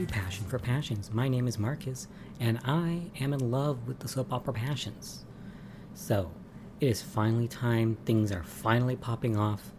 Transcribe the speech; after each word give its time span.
To 0.00 0.06
Passion 0.06 0.46
for 0.46 0.58
Passions. 0.58 1.12
My 1.12 1.28
name 1.28 1.46
is 1.46 1.58
Marcus, 1.58 2.08
and 2.38 2.58
I 2.64 3.10
am 3.20 3.34
in 3.34 3.50
love 3.50 3.86
with 3.86 3.98
the 3.98 4.08
soap 4.08 4.32
opera 4.32 4.54
Passions. 4.54 5.26
So, 5.92 6.30
it 6.80 6.86
is 6.88 7.02
finally 7.02 7.46
time, 7.46 7.98
things 8.06 8.32
are 8.32 8.42
finally 8.42 8.96
popping 8.96 9.36
off 9.36 9.74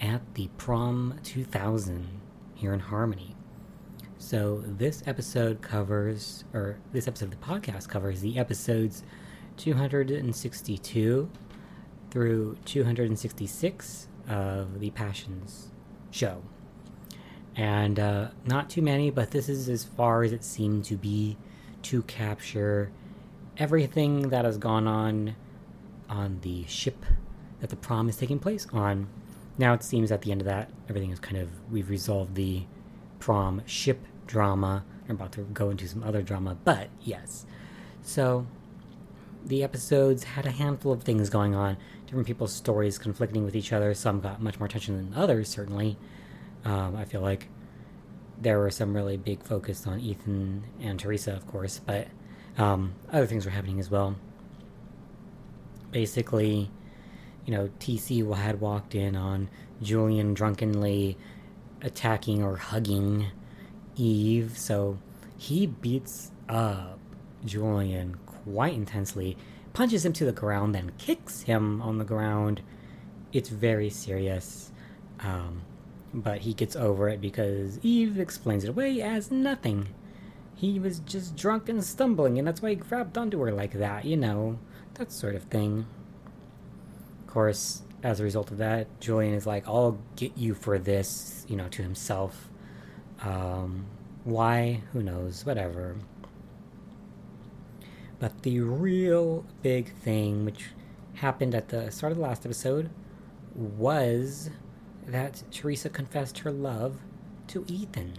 at 0.00 0.22
the 0.32 0.48
Prom 0.56 1.20
2000 1.22 2.08
here 2.54 2.72
in 2.72 2.80
Harmony. 2.80 3.36
So, 4.16 4.64
this 4.64 5.02
episode 5.04 5.60
covers, 5.60 6.44
or 6.54 6.78
this 6.94 7.06
episode 7.06 7.34
of 7.34 7.38
the 7.38 7.46
podcast 7.46 7.90
covers 7.90 8.22
the 8.22 8.38
episodes 8.38 9.04
262 9.58 11.30
through 12.10 12.56
266 12.64 14.08
of 14.30 14.80
the 14.80 14.88
Passions 14.92 15.72
show 16.10 16.42
and 17.58 17.98
uh, 17.98 18.28
not 18.46 18.70
too 18.70 18.80
many, 18.80 19.10
but 19.10 19.32
this 19.32 19.48
is 19.48 19.68
as 19.68 19.82
far 19.82 20.22
as 20.22 20.32
it 20.32 20.44
seemed 20.44 20.84
to 20.84 20.96
be 20.96 21.36
to 21.82 22.02
capture 22.02 22.92
everything 23.58 24.28
that 24.28 24.44
has 24.44 24.56
gone 24.56 24.86
on 24.86 25.34
on 26.08 26.38
the 26.42 26.64
ship 26.66 27.04
that 27.60 27.68
the 27.68 27.76
prom 27.76 28.08
is 28.08 28.16
taking 28.16 28.38
place 28.38 28.68
on. 28.72 29.08
Now 29.58 29.74
it 29.74 29.82
seems 29.82 30.12
at 30.12 30.22
the 30.22 30.30
end 30.30 30.40
of 30.40 30.44
that, 30.44 30.70
everything 30.88 31.10
is 31.10 31.18
kind 31.18 31.36
of 31.36 31.48
we've 31.68 31.90
resolved 31.90 32.36
the 32.36 32.62
prom 33.18 33.62
ship 33.66 34.06
drama. 34.28 34.84
I'm 35.08 35.16
about 35.16 35.32
to 35.32 35.40
go 35.40 35.70
into 35.70 35.88
some 35.88 36.04
other 36.04 36.22
drama, 36.22 36.56
but 36.62 36.90
yes. 37.02 37.44
So 38.02 38.46
the 39.44 39.64
episodes 39.64 40.22
had 40.22 40.46
a 40.46 40.52
handful 40.52 40.92
of 40.92 41.02
things 41.02 41.28
going 41.28 41.56
on, 41.56 41.76
different 42.06 42.28
people's 42.28 42.52
stories 42.52 42.98
conflicting 42.98 43.44
with 43.44 43.56
each 43.56 43.72
other. 43.72 43.94
Some 43.94 44.20
got 44.20 44.40
much 44.40 44.60
more 44.60 44.66
attention 44.66 44.96
than 44.96 45.20
others, 45.20 45.48
certainly. 45.48 45.98
Um, 46.64 46.96
I 46.96 47.04
feel 47.04 47.20
like 47.20 47.48
there 48.40 48.58
were 48.58 48.70
some 48.70 48.94
really 48.94 49.16
big 49.16 49.42
focus 49.42 49.86
on 49.86 50.00
Ethan 50.00 50.64
and 50.80 50.98
Theresa, 50.98 51.34
of 51.34 51.46
course, 51.46 51.80
but 51.84 52.06
um, 52.56 52.94
other 53.12 53.26
things 53.26 53.44
were 53.44 53.50
happening 53.50 53.80
as 53.80 53.90
well. 53.90 54.16
Basically, 55.90 56.70
you 57.46 57.54
know, 57.54 57.70
TC 57.80 58.36
had 58.36 58.60
walked 58.60 58.94
in 58.94 59.16
on 59.16 59.48
Julian 59.82 60.34
drunkenly 60.34 61.16
attacking 61.82 62.42
or 62.42 62.56
hugging 62.56 63.26
Eve, 63.96 64.56
so 64.56 64.98
he 65.36 65.66
beats 65.66 66.30
up 66.48 66.98
Julian 67.44 68.16
quite 68.26 68.74
intensely, 68.74 69.36
punches 69.72 70.04
him 70.04 70.12
to 70.14 70.24
the 70.24 70.32
ground, 70.32 70.74
then 70.74 70.92
kicks 70.98 71.42
him 71.42 71.80
on 71.82 71.98
the 71.98 72.04
ground. 72.04 72.60
It's 73.32 73.48
very 73.48 73.90
serious. 73.90 74.72
Um, 75.20 75.62
but 76.12 76.40
he 76.40 76.54
gets 76.54 76.76
over 76.76 77.08
it 77.08 77.20
because 77.20 77.78
Eve 77.82 78.18
explains 78.18 78.64
it 78.64 78.70
away 78.70 79.00
as 79.00 79.30
nothing. 79.30 79.88
He 80.54 80.78
was 80.78 81.00
just 81.00 81.36
drunk 81.36 81.68
and 81.68 81.84
stumbling, 81.84 82.38
and 82.38 82.48
that's 82.48 82.60
why 82.60 82.70
he 82.70 82.76
grabbed 82.76 83.16
onto 83.16 83.38
her 83.40 83.52
like 83.52 83.72
that, 83.74 84.04
you 84.04 84.16
know, 84.16 84.58
that 84.94 85.12
sort 85.12 85.34
of 85.34 85.44
thing. 85.44 85.86
Of 87.20 87.26
course, 87.32 87.82
as 88.02 88.20
a 88.20 88.24
result 88.24 88.50
of 88.50 88.58
that, 88.58 89.00
Julian 89.00 89.34
is 89.34 89.46
like, 89.46 89.66
I'll 89.68 89.98
get 90.16 90.36
you 90.36 90.54
for 90.54 90.78
this, 90.78 91.44
you 91.48 91.56
know, 91.56 91.68
to 91.68 91.82
himself. 91.82 92.48
Um, 93.22 93.86
why? 94.24 94.82
Who 94.92 95.02
knows? 95.02 95.44
Whatever. 95.44 95.96
But 98.18 98.42
the 98.42 98.60
real 98.60 99.44
big 99.62 99.94
thing, 99.94 100.44
which 100.44 100.70
happened 101.14 101.54
at 101.54 101.68
the 101.68 101.90
start 101.90 102.12
of 102.12 102.18
the 102.18 102.24
last 102.24 102.44
episode, 102.44 102.90
was 103.54 104.50
that 105.08 105.42
Theresa 105.50 105.88
confessed 105.88 106.40
her 106.40 106.52
love 106.52 106.98
to 107.48 107.64
Ethan. 107.66 108.14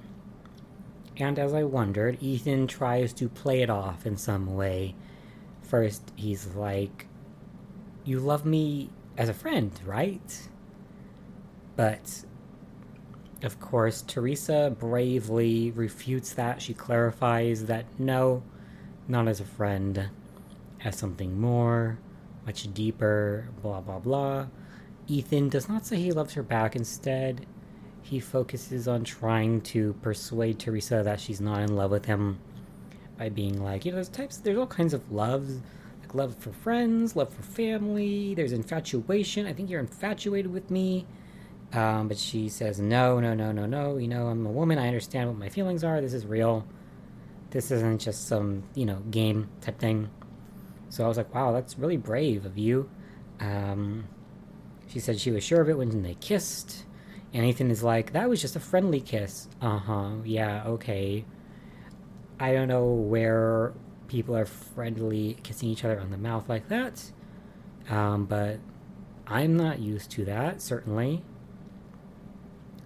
And 1.17 1.37
as 1.37 1.53
I 1.53 1.63
wondered, 1.63 2.17
Ethan 2.21 2.67
tries 2.67 3.13
to 3.13 3.29
play 3.29 3.61
it 3.61 3.69
off 3.69 4.05
in 4.05 4.17
some 4.17 4.55
way. 4.55 4.95
First, 5.61 6.11
he's 6.15 6.47
like, 6.55 7.07
You 8.03 8.19
love 8.19 8.45
me 8.45 8.89
as 9.17 9.29
a 9.29 9.33
friend, 9.33 9.71
right? 9.85 10.49
But, 11.75 12.23
of 13.43 13.59
course, 13.59 14.01
Theresa 14.01 14.75
bravely 14.77 15.71
refutes 15.71 16.33
that. 16.33 16.61
She 16.61 16.73
clarifies 16.73 17.65
that 17.65 17.85
no, 17.99 18.43
not 19.07 19.27
as 19.27 19.39
a 19.39 19.45
friend, 19.45 20.09
as 20.83 20.97
something 20.97 21.39
more, 21.39 21.99
much 22.45 22.73
deeper, 22.73 23.49
blah, 23.61 23.81
blah, 23.81 23.99
blah. 23.99 24.47
Ethan 25.09 25.49
does 25.49 25.67
not 25.67 25.85
say 25.85 25.97
he 25.97 26.11
loves 26.11 26.33
her 26.35 26.43
back. 26.43 26.75
Instead, 26.75 27.45
he 28.01 28.19
focuses 28.19 28.87
on 28.87 29.03
trying 29.03 29.61
to 29.61 29.93
persuade 30.01 30.59
Theresa 30.59 31.01
that 31.03 31.19
she's 31.19 31.41
not 31.41 31.61
in 31.61 31.75
love 31.75 31.91
with 31.91 32.05
him 32.05 32.39
by 33.17 33.29
being 33.29 33.61
like, 33.61 33.85
you 33.85 33.91
know, 33.91 33.95
there's 33.95 34.09
types, 34.09 34.37
there's 34.37 34.57
all 34.57 34.67
kinds 34.67 34.93
of 34.93 35.11
loves. 35.11 35.59
Like 36.01 36.13
love 36.13 36.35
for 36.35 36.51
friends, 36.51 37.15
love 37.15 37.33
for 37.33 37.43
family, 37.43 38.35
there's 38.35 38.51
infatuation. 38.51 39.45
I 39.45 39.53
think 39.53 39.69
you're 39.69 39.79
infatuated 39.79 40.53
with 40.53 40.69
me. 40.69 41.05
Um, 41.73 42.07
but 42.07 42.17
she 42.17 42.49
says, 42.49 42.79
no, 42.79 43.19
no, 43.19 43.33
no, 43.33 43.51
no, 43.51 43.65
no. 43.65 43.97
You 43.97 44.07
know, 44.07 44.27
I'm 44.27 44.45
a 44.45 44.51
woman. 44.51 44.79
I 44.79 44.87
understand 44.87 45.29
what 45.29 45.37
my 45.37 45.49
feelings 45.49 45.83
are. 45.83 46.01
This 46.01 46.13
is 46.13 46.25
real. 46.25 46.65
This 47.51 47.71
isn't 47.71 48.01
just 48.01 48.27
some, 48.27 48.63
you 48.75 48.85
know, 48.85 48.99
game 49.11 49.49
type 49.61 49.79
thing. 49.79 50.09
So 50.89 51.03
I 51.03 51.07
was 51.07 51.17
like, 51.17 51.33
wow, 51.33 51.51
that's 51.51 51.77
really 51.77 51.97
brave 51.97 52.45
of 52.45 52.57
you. 52.57 52.89
Um, 53.39 54.05
she 54.89 54.99
said 54.99 55.19
she 55.19 55.31
was 55.31 55.43
sure 55.43 55.61
of 55.61 55.69
it 55.69 55.77
when 55.77 56.01
they 56.03 56.15
kissed. 56.15 56.85
And 57.31 57.45
Ethan 57.45 57.69
is 57.69 57.83
like, 57.83 58.13
that 58.13 58.27
was 58.27 58.41
just 58.41 58.55
a 58.55 58.59
friendly 58.59 58.99
kiss. 58.99 59.47
Uh 59.61 59.77
huh. 59.77 60.09
Yeah, 60.25 60.63
okay. 60.65 61.25
I 62.39 62.53
don't 62.53 62.67
know 62.67 62.85
where 62.85 63.73
people 64.07 64.35
are 64.35 64.45
friendly 64.45 65.37
kissing 65.43 65.69
each 65.69 65.85
other 65.85 65.99
on 65.99 66.09
the 66.09 66.17
mouth 66.17 66.49
like 66.49 66.69
that. 66.69 67.11
Um, 67.89 68.25
but 68.25 68.59
I'm 69.27 69.55
not 69.55 69.79
used 69.79 70.09
to 70.11 70.25
that, 70.25 70.61
certainly. 70.61 71.23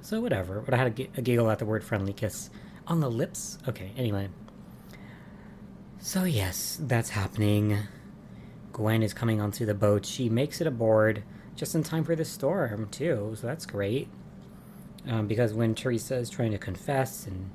So, 0.02 0.20
whatever. 0.20 0.60
But 0.60 0.74
I 0.74 0.78
had 0.78 1.08
a, 1.16 1.22
giggle 1.22 1.50
at 1.50 1.60
the 1.60 1.66
word 1.66 1.84
friendly 1.84 2.12
kiss 2.12 2.50
on 2.86 3.00
the 3.00 3.10
lips. 3.10 3.58
Okay, 3.70 3.92
anyway. 3.96 4.28
So, 6.00 6.26
yes, 6.26 6.78
that's 6.82 7.10
happening. 7.12 7.80
Gwen 8.74 9.04
is 9.04 9.14
coming 9.14 9.40
onto 9.40 9.66
the 9.66 9.74
boat. 9.74 10.06
She 10.06 10.28
makes 10.28 10.60
it 10.60 10.68
aboard 10.68 11.24
just 11.56 11.76
in 11.76 11.84
time 11.84 12.04
for 12.04 12.16
the 12.16 12.26
storm 12.26 12.90
too. 12.90 13.36
So 13.40 13.48
that's 13.48 13.66
great. 13.66 14.08
Um, 15.08 15.28
because 15.28 15.54
when 15.54 15.76
Theresa 15.76 16.16
is 16.16 16.30
trying 16.30 16.52
to 16.52 16.58
confess 16.58 17.28
and 17.28 17.50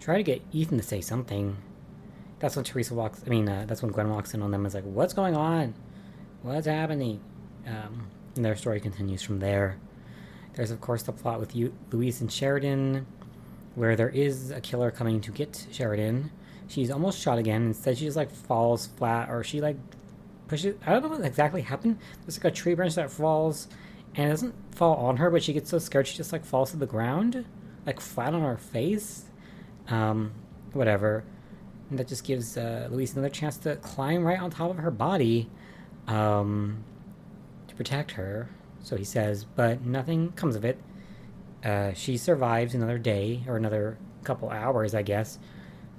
try 0.00 0.16
to 0.16 0.22
get 0.22 0.42
Ethan 0.52 0.78
to 0.78 0.84
say 0.84 1.00
something, 1.00 1.56
that's 2.38 2.56
when 2.56 2.64
Theresa 2.64 2.94
walks. 2.94 3.22
I 3.26 3.30
mean, 3.30 3.48
uh, 3.48 3.64
that's 3.66 3.82
when 3.82 3.92
Gwen 3.92 4.10
walks 4.10 4.34
in 4.34 4.42
on 4.42 4.50
them 4.50 4.60
and 4.60 4.66
is 4.66 4.74
like, 4.74 4.84
"What's 4.84 5.14
going 5.14 5.36
on? 5.36 5.74
What's 6.42 6.66
happening?" 6.66 7.20
Um, 7.66 8.08
and 8.36 8.44
their 8.44 8.56
story 8.56 8.80
continues 8.80 9.22
from 9.22 9.40
there. 9.40 9.78
There's 10.54 10.70
of 10.70 10.80
course 10.80 11.02
the 11.02 11.12
plot 11.12 11.40
with 11.40 11.54
you, 11.54 11.72
Luis 11.90 12.20
and 12.20 12.30
Sheridan, 12.30 13.06
where 13.74 13.96
there 13.96 14.08
is 14.08 14.50
a 14.50 14.60
killer 14.60 14.90
coming 14.90 15.20
to 15.22 15.30
get 15.30 15.66
Sheridan. 15.70 16.30
She's 16.68 16.90
almost 16.90 17.20
shot 17.20 17.38
again. 17.38 17.66
Instead, 17.66 17.98
she 17.98 18.04
just 18.04 18.16
like 18.16 18.30
falls 18.30 18.86
flat, 18.86 19.30
or 19.30 19.42
she 19.42 19.60
like 19.60 19.76
pushes. 20.50 20.76
I 20.84 20.90
don't 20.92 21.02
know 21.02 21.08
what 21.08 21.24
exactly 21.24 21.62
happened. 21.62 21.98
There's 22.22 22.36
like 22.36 22.52
a 22.52 22.54
tree 22.54 22.74
branch 22.74 22.96
that 22.96 23.10
falls, 23.10 23.68
and 24.14 24.26
it 24.26 24.30
doesn't 24.30 24.54
fall 24.74 24.96
on 24.96 25.16
her, 25.16 25.30
but 25.30 25.42
she 25.42 25.52
gets 25.52 25.70
so 25.70 25.78
scared 25.78 26.06
she 26.06 26.16
just 26.16 26.32
like 26.32 26.44
falls 26.44 26.72
to 26.72 26.76
the 26.76 26.86
ground, 26.86 27.46
like 27.86 28.00
flat 28.00 28.34
on 28.34 28.42
her 28.42 28.58
face. 28.58 29.24
Um, 29.88 30.32
whatever. 30.72 31.24
And 31.88 31.98
that 31.98 32.08
just 32.08 32.24
gives 32.24 32.56
uh, 32.56 32.88
Luis 32.90 33.12
another 33.12 33.30
chance 33.30 33.56
to 33.58 33.76
climb 33.76 34.24
right 34.24 34.40
on 34.40 34.50
top 34.50 34.70
of 34.70 34.78
her 34.78 34.90
body, 34.90 35.50
um, 36.06 36.84
to 37.68 37.74
protect 37.74 38.12
her. 38.12 38.48
So 38.82 38.96
he 38.96 39.04
says, 39.04 39.44
but 39.44 39.84
nothing 39.84 40.32
comes 40.32 40.56
of 40.56 40.64
it. 40.64 40.78
Uh, 41.64 41.92
she 41.92 42.16
survives 42.16 42.74
another 42.74 42.98
day 42.98 43.42
or 43.46 43.56
another 43.56 43.98
couple 44.24 44.48
hours, 44.50 44.94
I 44.94 45.02
guess, 45.02 45.38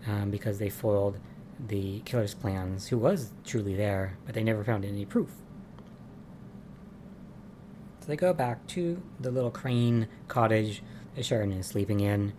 um, 0.08 0.32
because 0.32 0.58
they 0.58 0.70
foiled 0.70 1.20
the 1.68 2.00
killer's 2.02 2.34
plans, 2.34 2.88
who 2.88 2.98
was 2.98 3.32
truly 3.46 3.76
there, 3.76 4.18
but 4.26 4.36
they 4.36 4.44
never 4.44 4.64
found 4.64 4.86
any 4.86 5.06
proof. 5.06 5.32
So 8.00 8.08
they 8.08 8.16
go 8.16 8.34
back 8.34 8.66
to 8.68 9.02
the 9.20 9.32
little 9.32 9.52
crane 9.52 10.08
cottage 10.28 10.82
that 11.16 11.26
Sheridan 11.26 11.58
is 11.58 11.68
sleeping 11.68 12.00
in, 12.00 12.34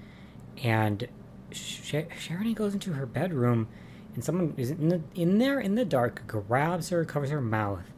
and 0.62 1.06
Sh- 1.52 1.94
Sheridan 2.18 2.54
goes 2.54 2.74
into 2.74 2.94
her 2.94 3.06
bedroom, 3.06 3.68
and 4.14 4.24
someone 4.24 4.54
is 4.56 4.70
in, 4.70 4.88
the, 4.88 5.02
in 5.14 5.38
there 5.38 5.60
in 5.60 5.76
the 5.76 5.84
dark, 5.84 6.26
grabs 6.26 6.88
her, 6.88 7.04
covers 7.04 7.30
her 7.30 7.40
mouth, 7.40 7.92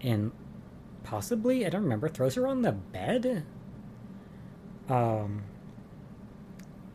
and 0.00 0.30
possibly, 1.04 1.66
I 1.66 1.70
don't 1.70 1.82
remember, 1.82 2.08
throws 2.08 2.34
her 2.34 2.46
on 2.46 2.62
the 2.62 2.72
bed. 2.72 3.44
Um, 4.88 5.42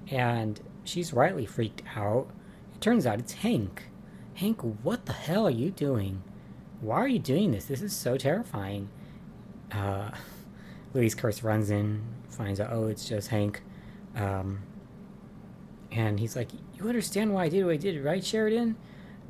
and 0.10 0.60
she's 0.84 1.14
rightly 1.14 1.46
freaked 1.46 1.82
out 1.96 2.30
Turns 2.80 3.06
out 3.06 3.20
it's 3.20 3.34
Hank. 3.34 3.84
Hank, 4.36 4.60
what 4.84 5.06
the 5.06 5.14
hell 5.14 5.48
are 5.48 5.52
you 5.52 5.72
doing? 5.72 6.22
Why 6.82 6.98
are 6.98 7.08
you 7.08 7.20
doing 7.20 7.52
this? 7.52 7.66
This 7.66 7.82
is 7.82 7.94
so 7.96 8.18
terrifying. 8.18 8.90
Uh, 9.72 10.12
Luis 10.94 11.16
Curse 11.16 11.44
runs 11.44 11.70
in, 11.70 12.04
finds 12.30 12.60
out, 12.60 12.72
oh, 12.72 12.88
it's 12.88 13.08
just 13.08 13.30
Hank. 13.30 13.62
Um, 14.16 14.62
And 15.92 16.20
he's 16.20 16.36
like, 16.36 16.50
You 16.78 16.88
understand 16.88 17.34
why 17.34 17.46
I 17.46 17.50
did 17.50 17.66
what 17.66 17.74
I 17.74 17.78
did, 17.78 18.04
right, 18.04 18.24
Sheridan? 18.24 18.76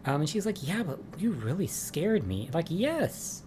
Um, 0.06 0.22
and 0.22 0.30
she's 0.30 0.46
like, 0.46 0.68
Yeah, 0.68 0.84
but 0.84 1.00
you 1.18 1.32
really 1.32 1.68
scared 1.68 2.26
me. 2.28 2.50
Like, 2.54 2.68
yes. 2.70 3.44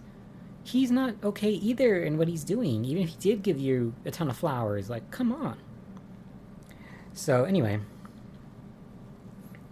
He's 0.63 0.91
not 0.91 1.15
okay 1.23 1.51
either 1.51 2.01
in 2.03 2.17
what 2.17 2.27
he's 2.27 2.43
doing, 2.43 2.85
even 2.85 3.03
if 3.03 3.09
he 3.09 3.15
did 3.19 3.41
give 3.43 3.59
you 3.59 3.93
a 4.05 4.11
ton 4.11 4.29
of 4.29 4.37
flowers. 4.37 4.89
Like, 4.89 5.09
come 5.11 5.31
on. 5.31 5.57
So, 7.13 7.43
anyway, 7.45 7.79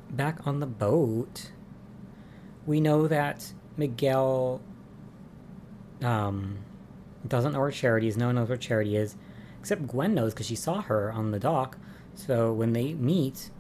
back 0.10 0.46
on 0.46 0.60
the 0.60 0.68
boat, 0.68 1.52
we 2.66 2.80
know 2.82 3.08
that 3.08 3.54
Miguel 3.76 4.62
um, 6.04 6.60
doesn't 7.28 7.54
know 7.54 7.60
where 7.60 7.72
Charity 7.72 8.08
is. 8.08 8.18
No 8.18 8.28
one 8.28 8.36
knows 8.36 8.50
where 8.50 8.58
Charity 8.58 8.96
is, 8.96 9.16
except 9.60 9.88
Gwen 9.88 10.14
knows 10.14 10.34
because 10.34 10.48
she 10.48 10.56
saw 10.56 10.82
her 10.82 11.12
on 11.12 11.32
the 11.32 11.40
dock. 11.40 11.78
So 12.16 12.52
when 12.52 12.74
they 12.74 12.94
meet, 12.94 13.52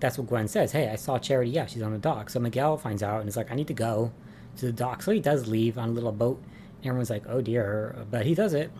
that's 0.00 0.18
what 0.18 0.28
Gwen 0.28 0.48
says. 0.48 0.72
Hey, 0.72 0.88
I 0.88 0.96
saw 0.96 1.18
Charity. 1.18 1.50
Yeah, 1.50 1.66
she's 1.66 1.82
on 1.82 1.92
the 1.92 1.98
dock. 1.98 2.30
So 2.30 2.40
Miguel 2.40 2.76
finds 2.76 3.02
out 3.02 3.20
and 3.20 3.28
is 3.28 3.36
like, 3.36 3.50
I 3.50 3.54
need 3.54 3.68
to 3.68 3.74
go 3.74 4.12
to 4.56 4.66
the 4.66 4.72
dock. 4.72 5.02
So 5.02 5.12
he 5.12 5.20
does 5.20 5.46
leave 5.46 5.78
on 5.78 5.90
a 5.90 5.92
little 5.92 6.12
boat. 6.12 6.42
Everyone's 6.84 7.10
like, 7.10 7.24
oh 7.28 7.40
dear. 7.40 8.06
But 8.10 8.26
he 8.26 8.34
does 8.34 8.54
it. 8.54 8.70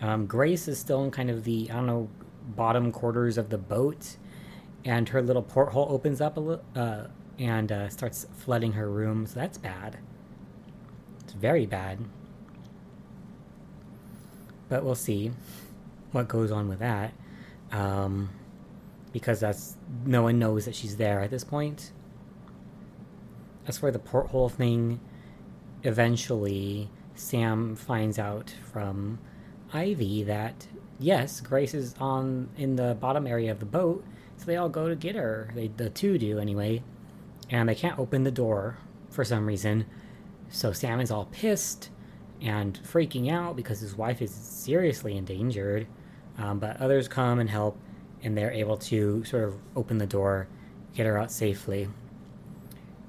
Um, 0.00 0.26
Grace 0.26 0.68
is 0.68 0.78
still 0.78 1.04
in 1.04 1.10
kind 1.10 1.30
of 1.30 1.44
the, 1.44 1.70
I 1.70 1.74
don't 1.74 1.86
know, 1.86 2.08
bottom 2.56 2.90
quarters 2.90 3.38
of 3.38 3.50
the 3.50 3.58
boat. 3.58 4.16
And 4.84 5.08
her 5.10 5.22
little 5.22 5.42
porthole 5.42 5.86
opens 5.90 6.20
up 6.20 6.36
a 6.36 6.40
little 6.40 6.64
uh, 6.74 7.04
and 7.38 7.70
uh, 7.70 7.88
starts 7.88 8.26
flooding 8.36 8.72
her 8.72 8.90
room. 8.90 9.26
So 9.26 9.38
that's 9.40 9.58
bad. 9.58 9.98
It's 11.20 11.32
very 11.32 11.66
bad. 11.66 12.00
But 14.68 14.84
we'll 14.84 14.94
see 14.94 15.32
what 16.10 16.28
goes 16.28 16.50
on 16.50 16.68
with 16.68 16.80
that. 16.80 17.12
Um, 17.70 18.30
because 19.12 19.40
that's 19.40 19.76
no 20.04 20.22
one 20.22 20.38
knows 20.38 20.64
that 20.64 20.74
she's 20.74 20.96
there 20.96 21.20
at 21.20 21.30
this 21.30 21.44
point. 21.44 21.92
As 23.66 23.78
for 23.78 23.90
the 23.90 23.98
porthole 23.98 24.48
thing, 24.48 25.00
eventually 25.82 26.90
Sam 27.14 27.76
finds 27.76 28.18
out 28.18 28.54
from 28.72 29.18
Ivy 29.72 30.24
that 30.24 30.66
yes, 30.98 31.40
Grace 31.40 31.74
is 31.74 31.94
on 32.00 32.48
in 32.56 32.76
the 32.76 32.96
bottom 32.98 33.26
area 33.26 33.50
of 33.50 33.60
the 33.60 33.66
boat, 33.66 34.04
so 34.42 34.46
they 34.46 34.56
all 34.56 34.68
go 34.68 34.88
to 34.88 34.96
get 34.96 35.14
her. 35.14 35.50
They 35.54 35.68
the 35.68 35.88
two 35.88 36.18
do 36.18 36.40
anyway, 36.40 36.82
and 37.48 37.68
they 37.68 37.76
can't 37.76 37.98
open 37.98 38.24
the 38.24 38.32
door 38.32 38.76
for 39.08 39.24
some 39.24 39.46
reason. 39.46 39.86
So 40.48 40.72
Sam 40.72 41.00
is 41.00 41.12
all 41.12 41.26
pissed 41.26 41.90
and 42.40 42.78
freaking 42.82 43.30
out 43.30 43.54
because 43.54 43.78
his 43.78 43.96
wife 43.96 44.20
is 44.20 44.32
seriously 44.32 45.16
endangered. 45.16 45.86
Um, 46.38 46.58
but 46.58 46.80
others 46.80 47.06
come 47.06 47.38
and 47.38 47.48
help, 47.48 47.78
and 48.24 48.36
they're 48.36 48.50
able 48.50 48.78
to 48.78 49.22
sort 49.24 49.44
of 49.44 49.54
open 49.76 49.98
the 49.98 50.06
door, 50.06 50.48
get 50.92 51.06
her 51.06 51.18
out 51.18 51.30
safely. 51.30 51.88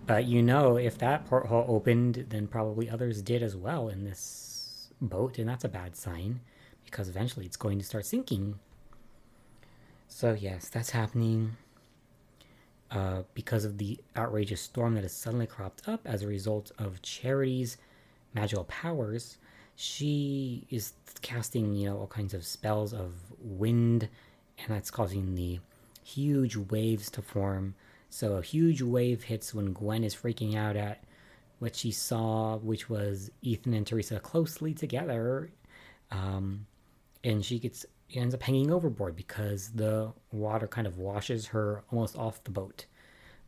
But 0.05 0.25
you 0.25 0.43
know, 0.43 0.77
if 0.77 0.99
that 0.99 1.25
porthole 1.25 1.65
opened, 1.67 2.27
then 2.29 2.45
probably 2.45 2.91
others 2.91 3.23
did 3.23 3.41
as 3.41 3.55
well 3.55 3.89
in 3.89 4.03
this 4.03 4.89
boat, 5.01 5.39
and 5.39 5.49
that's 5.49 5.63
a 5.63 5.69
bad 5.69 5.95
sign 5.95 6.41
because 6.85 7.09
eventually 7.09 7.47
it's 7.47 7.57
going 7.57 7.79
to 7.79 7.85
start 7.85 8.05
sinking. 8.05 8.59
So, 10.15 10.37
yes, 10.39 10.69
that's 10.69 10.91
happening 10.91 11.57
uh, 12.91 13.23
because 13.33 13.65
of 13.65 13.79
the 13.79 13.97
outrageous 14.15 14.61
storm 14.61 14.93
that 14.93 15.01
has 15.01 15.11
suddenly 15.11 15.47
cropped 15.47 15.89
up 15.89 16.01
as 16.05 16.21
a 16.21 16.27
result 16.27 16.71
of 16.77 17.01
Charity's 17.01 17.77
magical 18.35 18.65
powers. 18.65 19.39
She 19.75 20.67
is 20.69 20.93
casting, 21.23 21.73
you 21.73 21.89
know, 21.89 21.97
all 21.97 22.07
kinds 22.07 22.35
of 22.35 22.45
spells 22.45 22.93
of 22.93 23.15
wind, 23.39 24.07
and 24.59 24.67
that's 24.69 24.91
causing 24.91 25.33
the 25.33 25.59
huge 26.03 26.57
waves 26.57 27.09
to 27.09 27.23
form. 27.23 27.73
So 28.11 28.35
a 28.35 28.43
huge 28.43 28.83
wave 28.83 29.23
hits 29.23 29.51
when 29.55 29.73
Gwen 29.73 30.03
is 30.03 30.15
freaking 30.15 30.55
out 30.55 30.75
at 30.75 31.03
what 31.57 31.75
she 31.75 31.91
saw, 31.91 32.57
which 32.57 32.87
was 32.87 33.31
Ethan 33.41 33.73
and 33.73 33.85
Theresa 33.85 34.19
closely 34.19 34.75
together. 34.75 35.49
Um, 36.11 36.67
and 37.23 37.43
she 37.43 37.57
gets 37.57 37.85
ends 38.19 38.33
up 38.35 38.43
hanging 38.43 38.71
overboard 38.71 39.15
because 39.15 39.69
the 39.69 40.13
water 40.31 40.67
kind 40.67 40.87
of 40.87 40.97
washes 40.97 41.47
her 41.47 41.83
almost 41.91 42.17
off 42.17 42.43
the 42.43 42.51
boat. 42.51 42.85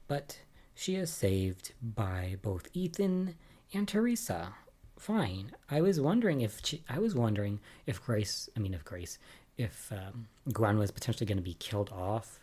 But 0.08 0.40
she 0.74 0.96
is 0.96 1.10
saved 1.10 1.74
by 1.82 2.38
both 2.42 2.68
Ethan 2.74 3.36
and 3.74 3.88
Theresa. 3.88 4.54
Fine. 4.98 5.52
I 5.70 5.82
was 5.82 6.00
wondering 6.00 6.42
if 6.42 6.60
she, 6.64 6.84
I 6.90 7.00
was 7.00 7.16
wondering 7.16 7.60
if 7.86 8.04
Grace, 8.04 8.50
I 8.56 8.60
mean, 8.60 8.74
if 8.74 8.84
Grace, 8.84 9.18
if 9.58 9.92
um, 9.92 10.28
Gwen 10.52 10.78
was 10.78 10.92
potentially 10.92 11.26
going 11.26 11.38
to 11.38 11.44
be 11.44 11.56
killed 11.56 11.92
off, 11.92 12.40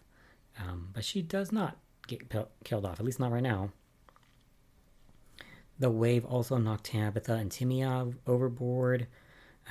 um, 0.59 0.89
but 0.93 1.05
she 1.05 1.23
does 1.23 1.53
not 1.53 1.77
get 2.07 2.29
p- 2.29 2.41
killed 2.65 2.85
off, 2.85 3.01
at 3.01 3.07
least 3.07 3.21
not 3.21 3.33
right 3.33 3.43
now. 3.43 3.71
The 5.79 5.91
wave 5.91 6.25
also 6.25 6.59
knocked 6.59 6.85
Tabitha 6.85 7.35
and 7.35 7.51
Timmy 7.51 7.85
overboard. 8.27 9.09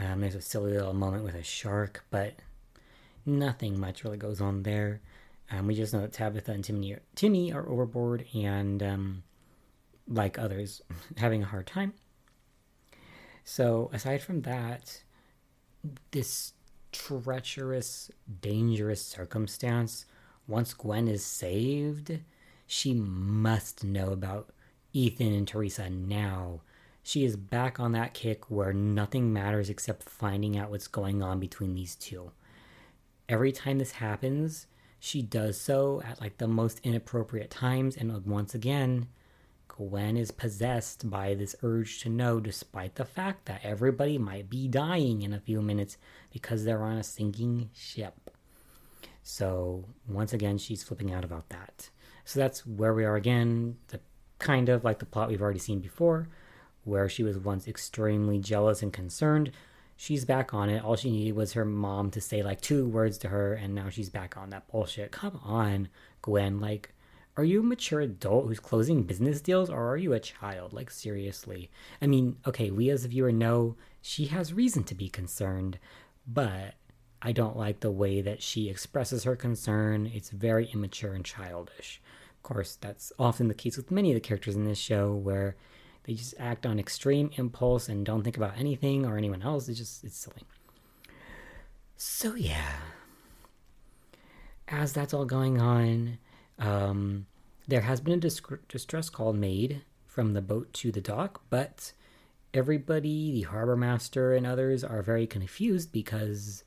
Um, 0.02 0.22
there's 0.22 0.36
a 0.36 0.42
silly 0.42 0.74
little 0.74 0.94
moment 0.94 1.24
with 1.24 1.36
a 1.36 1.44
shark, 1.44 2.04
but 2.10 2.34
nothing 3.26 3.80
much 3.80 4.04
really 4.04 4.18
goes 4.18 4.42
on 4.42 4.64
there. 4.64 5.02
Um, 5.52 5.68
we 5.68 5.76
just 5.76 5.94
know 5.94 6.02
that 6.02 6.14
Tabitha 6.14 6.52
and 6.52 6.64
Timmy 6.64 6.96
Timmy 7.14 7.54
are 7.54 7.68
overboard 7.68 8.26
and, 8.34 8.82
um, 8.82 9.24
like 10.08 10.40
others, 10.40 10.82
having 11.18 11.44
a 11.44 11.48
hard 11.48 11.68
time. 11.68 11.94
So, 13.44 13.90
aside 13.94 14.22
from 14.24 14.42
that, 14.42 15.04
this 16.12 16.54
treacherous, 16.92 18.10
dangerous 18.42 19.06
circumstance, 19.06 20.06
once 20.48 20.74
Gwen 20.74 21.08
is 21.08 21.26
saved, 21.26 22.20
she 22.66 22.94
must 22.94 23.84
know 23.84 24.12
about 24.12 24.52
Ethan 24.94 25.34
and 25.34 25.48
Theresa 25.48 25.90
now 25.90 26.62
she 27.04 27.26
is 27.26 27.36
back 27.36 27.80
on 27.80 27.94
that 27.94 28.14
kick 28.14 28.50
where 28.50 28.74
nothing 28.74 29.34
matters 29.34 29.70
except 29.70 30.04
finding 30.04 30.58
out 30.58 30.70
what's 30.70 30.88
going 30.88 31.22
on 31.22 31.40
between 31.40 31.74
these 31.74 31.96
two. 31.96 32.32
Every 33.28 33.52
time 33.52 33.80
this 33.80 33.94
happens, 33.94 34.68
she 35.00 35.22
does 35.22 35.60
so 35.60 36.02
at 36.06 36.22
like 36.22 36.38
the 36.38 36.48
most 36.48 36.80
inappropriate 36.84 37.50
times, 37.50 37.98
and 37.98 38.26
once 38.26 38.54
again, 38.54 39.08
Gwen 39.68 40.16
is 40.16 40.32
possessed 40.32 41.10
by 41.10 41.34
this 41.34 41.56
urge 41.64 42.02
to 42.02 42.10
know, 42.10 42.40
despite 42.40 42.96
the 42.96 43.06
fact 43.06 43.46
that 43.46 43.62
everybody 43.64 44.18
might 44.18 44.50
be 44.50 44.68
dying 44.68 45.24
in 45.24 45.34
a 45.34 45.40
few 45.40 45.62
minutes 45.62 45.98
because 46.32 46.64
they're 46.66 46.84
on 46.84 46.98
a 46.98 47.04
sinking 47.04 47.70
ship. 47.74 48.30
So, 49.24 49.86
once 50.08 50.34
again, 50.34 50.58
she's 50.58 50.84
flipping 50.84 51.12
out 51.12 51.24
about 51.24 51.50
that. 51.50 51.90
So, 52.26 52.40
that's 52.40 52.66
where 52.66 52.94
we 52.94 53.06
are 53.06 53.16
again, 53.16 53.78
the 53.88 54.02
kind 54.40 54.70
of 54.70 54.84
like 54.84 55.00
the 55.00 55.06
plot 55.06 55.30
we've 55.30 55.42
already 55.42 55.60
seen 55.60 55.80
before 55.80 56.28
where 56.84 57.08
she 57.10 57.24
was 57.24 57.38
once 57.38 57.68
extremely 57.68 58.40
jealous 58.40 58.82
and 58.82 58.92
concerned. 58.92 59.52
She's 59.96 60.26
back 60.26 60.54
on 60.54 60.70
it. 60.70 60.84
All 60.84 60.96
she 60.96 61.12
needed 61.12 61.36
was 61.36 61.54
her 61.54 61.66
mom 61.66 62.10
to 62.12 62.22
say 62.22 62.42
like 62.42 62.62
two 62.62 62.88
words 62.88 63.18
to 63.20 63.30
her, 63.30 63.54
and 63.54 63.76
now 63.76 63.90
she's 63.90 64.10
back 64.10 64.36
on 64.36 64.50
that 64.50 64.68
bullshit. 64.68 65.12
Come 65.12 65.40
on, 65.44 65.90
Gwen. 66.22 66.60
Like, 66.60 66.94
are 67.38 67.44
you 67.44 67.60
a 67.60 67.64
mature 67.64 68.02
adult 68.02 68.48
who's 68.48 68.60
closing 68.60 69.04
business 69.04 69.42
deals, 69.42 69.70
or 69.70 69.90
are 69.90 69.98
you 69.98 70.14
a 70.14 70.20
child? 70.20 70.74
Like, 70.74 70.92
seriously. 70.92 71.70
I 72.02 72.08
mean, 72.08 72.38
okay, 72.46 72.72
we 72.72 72.90
as 72.90 73.06
a 73.06 73.08
viewer 73.10 73.32
know 73.32 73.78
she 74.02 74.26
has 74.26 74.54
reason 74.54 74.84
to 74.86 74.96
be 74.96 75.08
concerned, 75.08 75.78
but 76.28 76.74
I 77.22 77.32
don't 77.32 77.56
like 77.56 77.80
the 77.80 77.92
way 77.92 78.22
that 78.22 78.42
she 78.42 78.70
expresses 78.70 79.24
her 79.24 79.36
concern. 79.36 80.10
It's 80.14 80.32
very 80.32 80.70
immature 80.74 81.14
and 81.14 81.24
childish. 81.24 82.02
Of 82.36 82.44
course, 82.44 82.76
that's 82.82 83.14
often 83.20 83.48
the 83.48 83.54
case 83.54 83.78
with 83.78 83.92
many 83.92 84.10
of 84.10 84.16
the 84.16 84.28
characters 84.28 84.56
in 84.56 84.66
this 84.66 84.80
show, 84.80 85.14
where 85.14 85.56
they 86.04 86.14
just 86.14 86.34
act 86.40 86.66
on 86.66 86.80
extreme 86.80 87.32
impulse 87.36 87.90
and 87.90 88.06
don't 88.06 88.24
think 88.24 88.38
about 88.38 88.58
anything 88.58 89.06
or 89.06 89.18
anyone 89.18 89.44
else. 89.44 89.70
It's 89.70 89.78
just, 89.78 90.04
it's 90.04 90.18
silly. 90.18 90.44
So, 91.96 92.36
yeah. 92.36 92.78
As 94.68 94.94
that's 94.94 95.14
all 95.14 95.26
going 95.26 95.62
on, 95.62 96.18
um, 96.58 97.28
there 97.68 97.82
has 97.82 98.02
been 98.02 98.14
a 98.14 98.58
distress 98.68 99.10
call 99.10 99.34
made 99.34 99.84
from 100.08 100.34
the 100.34 100.42
boat 100.42 100.74
to 100.74 100.92
the 100.92 101.02
dock, 101.02 101.42
but 101.50 101.94
everybody, 102.54 103.32
the 103.32 103.44
harbor 103.44 103.76
master 103.76 104.34
and 104.34 104.48
others, 104.48 104.84
are 104.84 105.02
very 105.02 105.28
confused 105.28 105.92
because 105.92 106.64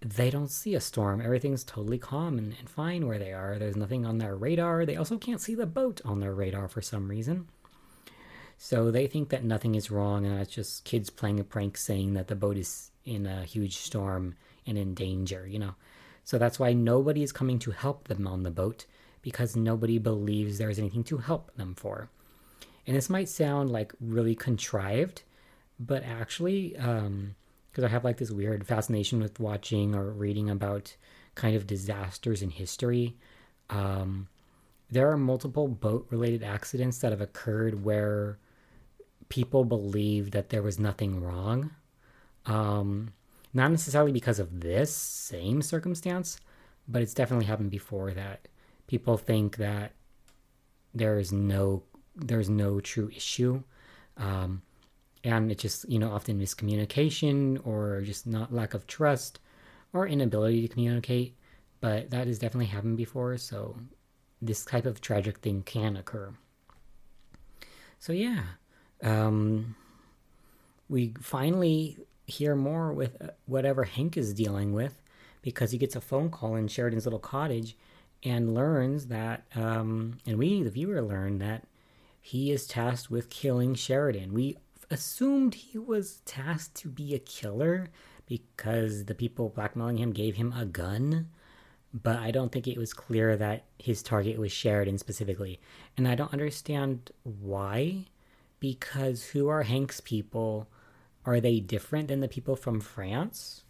they 0.00 0.30
don't 0.30 0.50
see 0.50 0.74
a 0.74 0.80
storm. 0.80 1.20
Everything's 1.20 1.64
totally 1.64 1.98
calm 1.98 2.38
and, 2.38 2.54
and, 2.58 2.68
fine 2.68 3.06
where 3.06 3.18
they 3.18 3.32
are. 3.32 3.58
There's 3.58 3.76
nothing 3.76 4.04
on 4.04 4.18
their 4.18 4.36
radar. 4.36 4.84
They 4.84 4.96
also 4.96 5.16
can't 5.18 5.40
see 5.40 5.54
the 5.54 5.66
boat 5.66 6.00
on 6.04 6.20
their 6.20 6.34
radar 6.34 6.68
for 6.68 6.82
some 6.82 7.08
reason. 7.08 7.48
So 8.58 8.90
they 8.90 9.06
think 9.06 9.28
that 9.28 9.44
nothing 9.44 9.74
is 9.74 9.90
wrong 9.90 10.24
and 10.24 10.40
it's 10.40 10.54
just 10.54 10.84
kids 10.84 11.10
playing 11.10 11.40
a 11.40 11.44
prank 11.44 11.76
saying 11.76 12.14
that 12.14 12.28
the 12.28 12.34
boat 12.34 12.56
is 12.56 12.90
in 13.04 13.26
a 13.26 13.44
huge 13.44 13.76
storm 13.76 14.34
and 14.66 14.78
in 14.78 14.94
danger, 14.94 15.46
you 15.46 15.58
know. 15.58 15.74
So 16.24 16.38
that's 16.38 16.58
why 16.58 16.72
nobody 16.72 17.22
is 17.22 17.32
coming 17.32 17.58
to 17.60 17.70
help 17.70 18.08
them 18.08 18.26
on 18.26 18.42
the 18.42 18.50
boat 18.50 18.86
because 19.22 19.56
nobody 19.56 19.98
believes 19.98 20.58
there's 20.58 20.78
anything 20.78 21.04
to 21.04 21.18
help 21.18 21.54
them 21.56 21.74
for. 21.74 22.08
And 22.86 22.96
this 22.96 23.10
might 23.10 23.28
sound 23.28 23.70
like 23.70 23.92
really 24.00 24.34
contrived, 24.34 25.22
but 25.78 26.02
actually, 26.04 26.70
because 26.70 27.06
um, 27.06 27.34
I 27.84 27.88
have 27.88 28.04
like 28.04 28.16
this 28.16 28.30
weird 28.30 28.66
fascination 28.66 29.20
with 29.20 29.40
watching 29.40 29.94
or 29.94 30.10
reading 30.10 30.48
about 30.48 30.96
kind 31.34 31.56
of 31.56 31.66
disasters 31.66 32.42
in 32.42 32.50
history. 32.50 33.16
Um, 33.68 34.28
there 34.90 35.10
are 35.10 35.16
multiple 35.16 35.68
boat 35.68 36.06
related 36.10 36.42
accidents 36.42 36.98
that 36.98 37.12
have 37.12 37.20
occurred 37.20 37.84
where 37.84 38.38
people 39.28 39.64
believe 39.64 40.30
that 40.32 40.50
there 40.50 40.62
was 40.62 40.78
nothing 40.78 41.22
wrong. 41.22 41.72
Um, 42.46 43.12
not 43.52 43.70
necessarily 43.70 44.12
because 44.12 44.38
of 44.38 44.60
this 44.60 44.94
same 44.94 45.62
circumstance, 45.62 46.40
but 46.88 47.02
it's 47.02 47.14
definitely 47.14 47.46
happened 47.46 47.70
before 47.70 48.12
that 48.12 48.48
people 48.86 49.16
think 49.16 49.56
that 49.56 49.92
there 50.94 51.18
is 51.18 51.32
no 51.32 51.82
there's 52.14 52.48
no 52.48 52.80
true 52.80 53.10
issue 53.14 53.62
um, 54.16 54.62
and 55.24 55.50
it's 55.50 55.62
just 55.62 55.88
you 55.88 55.98
know 55.98 56.12
often 56.12 56.40
miscommunication 56.40 57.64
or 57.66 58.00
just 58.02 58.26
not 58.26 58.52
lack 58.52 58.74
of 58.74 58.86
trust 58.86 59.40
or 59.92 60.06
inability 60.06 60.62
to 60.62 60.72
communicate 60.72 61.36
but 61.80 62.10
that 62.10 62.26
has 62.26 62.38
definitely 62.38 62.66
happened 62.66 62.96
before 62.96 63.36
so 63.36 63.76
this 64.40 64.64
type 64.64 64.86
of 64.86 65.00
tragic 65.00 65.38
thing 65.38 65.62
can 65.62 65.96
occur 65.96 66.32
so 67.98 68.12
yeah 68.12 68.42
um, 69.06 69.74
we 70.88 71.14
finally 71.20 71.98
hear 72.26 72.54
more 72.56 72.92
with 72.92 73.20
uh, 73.22 73.28
whatever 73.46 73.84
hank 73.84 74.16
is 74.16 74.34
dealing 74.34 74.72
with 74.72 75.00
because 75.42 75.70
he 75.70 75.78
gets 75.78 75.94
a 75.94 76.00
phone 76.00 76.28
call 76.28 76.56
in 76.56 76.66
sheridan's 76.66 77.06
little 77.06 77.18
cottage 77.18 77.76
and 78.24 78.54
learns 78.54 79.06
that 79.06 79.44
um, 79.54 80.18
and 80.26 80.38
we 80.38 80.62
the 80.62 80.70
viewer 80.70 81.00
learn 81.00 81.38
that 81.38 81.64
he 82.20 82.50
is 82.50 82.66
tasked 82.66 83.10
with 83.10 83.30
killing 83.30 83.74
sheridan 83.74 84.34
we 84.34 84.56
assumed 84.90 85.54
he 85.54 85.78
was 85.78 86.20
tasked 86.24 86.74
to 86.76 86.88
be 86.88 87.14
a 87.14 87.18
killer 87.18 87.88
because 88.26 89.04
the 89.04 89.14
people 89.14 89.48
blackmailing 89.48 89.98
him 89.98 90.12
gave 90.12 90.36
him 90.36 90.52
a 90.52 90.64
gun. 90.64 91.28
But 91.94 92.16
I 92.16 92.30
don't 92.30 92.52
think 92.52 92.66
it 92.66 92.78
was 92.78 92.92
clear 92.92 93.36
that 93.36 93.64
his 93.78 94.02
target 94.02 94.38
was 94.38 94.52
Sheridan 94.52 94.98
specifically. 94.98 95.60
And 95.96 96.06
I 96.06 96.14
don't 96.14 96.32
understand 96.32 97.10
why. 97.22 98.06
Because 98.66 99.24
who 99.24 99.48
are 99.48 99.62
Hank's 99.62 100.00
people? 100.00 100.68
Are 101.24 101.40
they 101.40 101.60
different 101.60 102.08
than 102.08 102.20
the 102.20 102.28
people 102.28 102.56
from 102.56 102.80
France? 102.80 103.62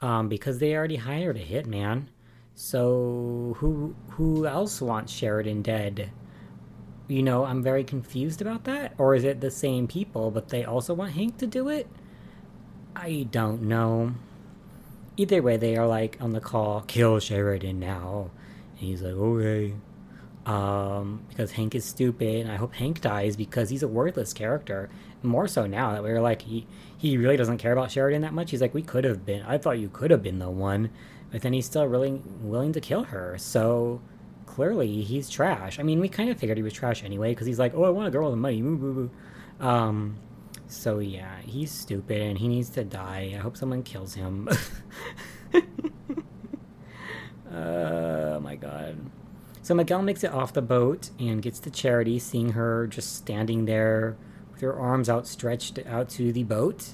Um, 0.00 0.28
because 0.28 0.58
they 0.58 0.74
already 0.74 0.96
hired 0.96 1.36
a 1.36 1.44
hitman. 1.44 2.06
So 2.54 3.56
who 3.58 3.96
who 4.10 4.46
else 4.46 4.80
wants 4.80 5.12
Sheridan 5.12 5.62
dead? 5.62 6.10
you 7.10 7.24
know, 7.24 7.44
I'm 7.44 7.62
very 7.62 7.82
confused 7.82 8.40
about 8.40 8.64
that. 8.64 8.94
Or 8.96 9.16
is 9.16 9.24
it 9.24 9.40
the 9.40 9.50
same 9.50 9.88
people, 9.88 10.30
but 10.30 10.48
they 10.48 10.64
also 10.64 10.94
want 10.94 11.12
Hank 11.12 11.38
to 11.38 11.46
do 11.46 11.68
it? 11.68 11.88
I 12.94 13.26
don't 13.30 13.62
know. 13.62 14.12
Either 15.16 15.42
way, 15.42 15.56
they 15.56 15.76
are 15.76 15.88
like 15.88 16.18
on 16.20 16.30
the 16.30 16.40
call, 16.40 16.82
kill 16.82 17.18
Sheridan 17.18 17.80
now. 17.80 18.30
And 18.78 18.88
he's 18.88 19.02
like, 19.02 19.14
okay. 19.14 19.74
Um, 20.46 21.22
because 21.28 21.52
Hank 21.52 21.74
is 21.74 21.84
stupid, 21.84 22.40
and 22.40 22.50
I 22.50 22.56
hope 22.56 22.74
Hank 22.74 23.00
dies 23.00 23.36
because 23.36 23.68
he's 23.68 23.82
a 23.82 23.88
worthless 23.88 24.32
character. 24.32 24.88
More 25.22 25.46
so 25.46 25.66
now 25.66 25.92
that 25.92 26.02
we're 26.02 26.20
like, 26.20 26.42
he, 26.42 26.66
he 26.96 27.18
really 27.18 27.36
doesn't 27.36 27.58
care 27.58 27.72
about 27.72 27.90
Sheridan 27.90 28.22
that 28.22 28.32
much. 28.32 28.50
He's 28.50 28.60
like, 28.60 28.72
we 28.72 28.82
could 28.82 29.04
have 29.04 29.26
been, 29.26 29.42
I 29.42 29.58
thought 29.58 29.78
you 29.78 29.90
could 29.90 30.10
have 30.10 30.22
been 30.22 30.38
the 30.38 30.50
one. 30.50 30.90
But 31.30 31.42
then 31.42 31.52
he's 31.52 31.66
still 31.66 31.86
really 31.86 32.22
willing 32.40 32.72
to 32.72 32.80
kill 32.80 33.04
her. 33.04 33.36
So 33.38 34.00
clearly 34.46 35.02
he's 35.02 35.30
trash. 35.30 35.78
I 35.78 35.82
mean, 35.82 36.00
we 36.00 36.08
kind 36.08 36.28
of 36.28 36.38
figured 36.38 36.58
he 36.58 36.62
was 36.62 36.72
trash 36.72 37.04
anyway 37.04 37.30
because 37.30 37.46
he's 37.46 37.58
like, 37.58 37.72
"Oh, 37.74 37.84
I 37.84 37.90
want 37.90 38.08
a 38.08 38.10
girl 38.10 38.30
with 38.30 38.38
money." 38.38 39.10
Um, 39.60 40.16
so 40.66 40.98
yeah, 40.98 41.40
he's 41.42 41.70
stupid 41.70 42.20
and 42.20 42.38
he 42.38 42.48
needs 42.48 42.70
to 42.70 42.84
die. 42.84 43.32
I 43.34 43.38
hope 43.38 43.56
someone 43.56 43.82
kills 43.82 44.14
him. 44.14 44.48
oh 47.52 48.40
my 48.40 48.56
god. 48.56 48.98
So 49.62 49.74
Miguel 49.74 50.02
makes 50.02 50.24
it 50.24 50.32
off 50.32 50.52
the 50.52 50.62
boat 50.62 51.10
and 51.18 51.42
gets 51.42 51.58
to 51.60 51.70
Charity, 51.70 52.18
seeing 52.18 52.52
her 52.52 52.86
just 52.86 53.16
standing 53.16 53.66
there 53.66 54.16
with 54.52 54.60
her 54.62 54.78
arms 54.78 55.08
outstretched 55.08 55.78
out 55.86 56.08
to 56.10 56.32
the 56.32 56.44
boat. 56.44 56.90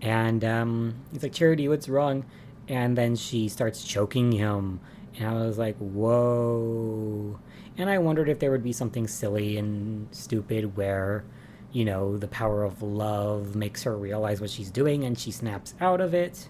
And 0.00 0.44
um, 0.44 0.94
he's 1.12 1.22
like, 1.22 1.32
Charity, 1.32 1.68
what's 1.68 1.88
wrong? 1.88 2.24
And 2.68 2.96
then 2.96 3.16
she 3.16 3.48
starts 3.48 3.84
choking 3.84 4.32
him 4.32 4.80
and 5.18 5.28
I 5.28 5.46
was 5.46 5.58
like, 5.58 5.76
whoa. 5.78 7.38
And 7.76 7.90
I 7.90 7.98
wondered 7.98 8.28
if 8.28 8.38
there 8.38 8.50
would 8.50 8.62
be 8.62 8.72
something 8.72 9.06
silly 9.06 9.56
and 9.56 10.08
stupid 10.14 10.76
where, 10.76 11.24
you 11.72 11.84
know, 11.84 12.16
the 12.16 12.28
power 12.28 12.64
of 12.64 12.82
love 12.82 13.54
makes 13.54 13.82
her 13.82 13.96
realize 13.96 14.40
what 14.40 14.50
she's 14.50 14.70
doing 14.70 15.04
and 15.04 15.18
she 15.18 15.30
snaps 15.30 15.74
out 15.80 16.00
of 16.00 16.14
it. 16.14 16.48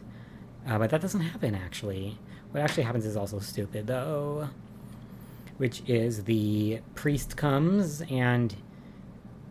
Uh, 0.67 0.79
but 0.79 0.91
that 0.91 1.01
doesn't 1.01 1.21
happen, 1.21 1.55
actually. 1.55 2.19
What 2.51 2.63
actually 2.63 2.85
happens 2.85 3.07
is 3.07 3.17
also 3.17 3.41
stupid, 3.41 3.87
though. 3.87 4.51
Which 5.63 5.83
is 5.87 6.25
the 6.25 6.81
priest 6.95 7.37
comes 7.37 8.03
and 8.11 8.55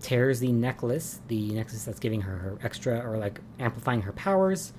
tears 0.01 0.39
the 0.39 0.51
necklace, 0.51 1.21
the 1.27 1.51
necklace 1.53 1.85
that's 1.85 1.99
giving 1.99 2.21
her 2.21 2.37
her 2.37 2.57
extra 2.63 2.99
or 2.99 3.17
like 3.17 3.39
amplifying 3.59 4.01
her 4.01 4.11
powers, 4.11 4.73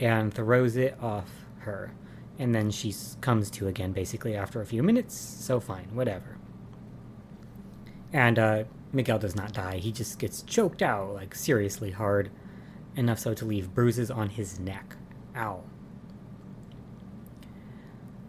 and 0.00 0.34
throws 0.34 0.76
it 0.76 0.96
off 1.00 1.30
her 1.58 1.92
and 2.38 2.54
then 2.54 2.70
she 2.70 2.94
comes 3.20 3.50
to 3.50 3.68
again 3.68 3.92
basically 3.92 4.34
after 4.34 4.60
a 4.60 4.66
few 4.66 4.82
minutes. 4.82 5.16
So 5.16 5.60
fine, 5.60 5.88
whatever. 5.94 6.36
And 8.12 8.38
uh, 8.38 8.64
Miguel 8.92 9.18
does 9.18 9.34
not 9.34 9.52
die. 9.52 9.78
He 9.78 9.92
just 9.92 10.18
gets 10.18 10.42
choked 10.42 10.82
out, 10.82 11.14
like 11.14 11.34
seriously 11.34 11.90
hard, 11.90 12.30
enough 12.94 13.18
so 13.18 13.34
to 13.34 13.44
leave 13.44 13.74
bruises 13.74 14.10
on 14.10 14.30
his 14.30 14.58
neck. 14.58 14.96
Ow. 15.36 15.62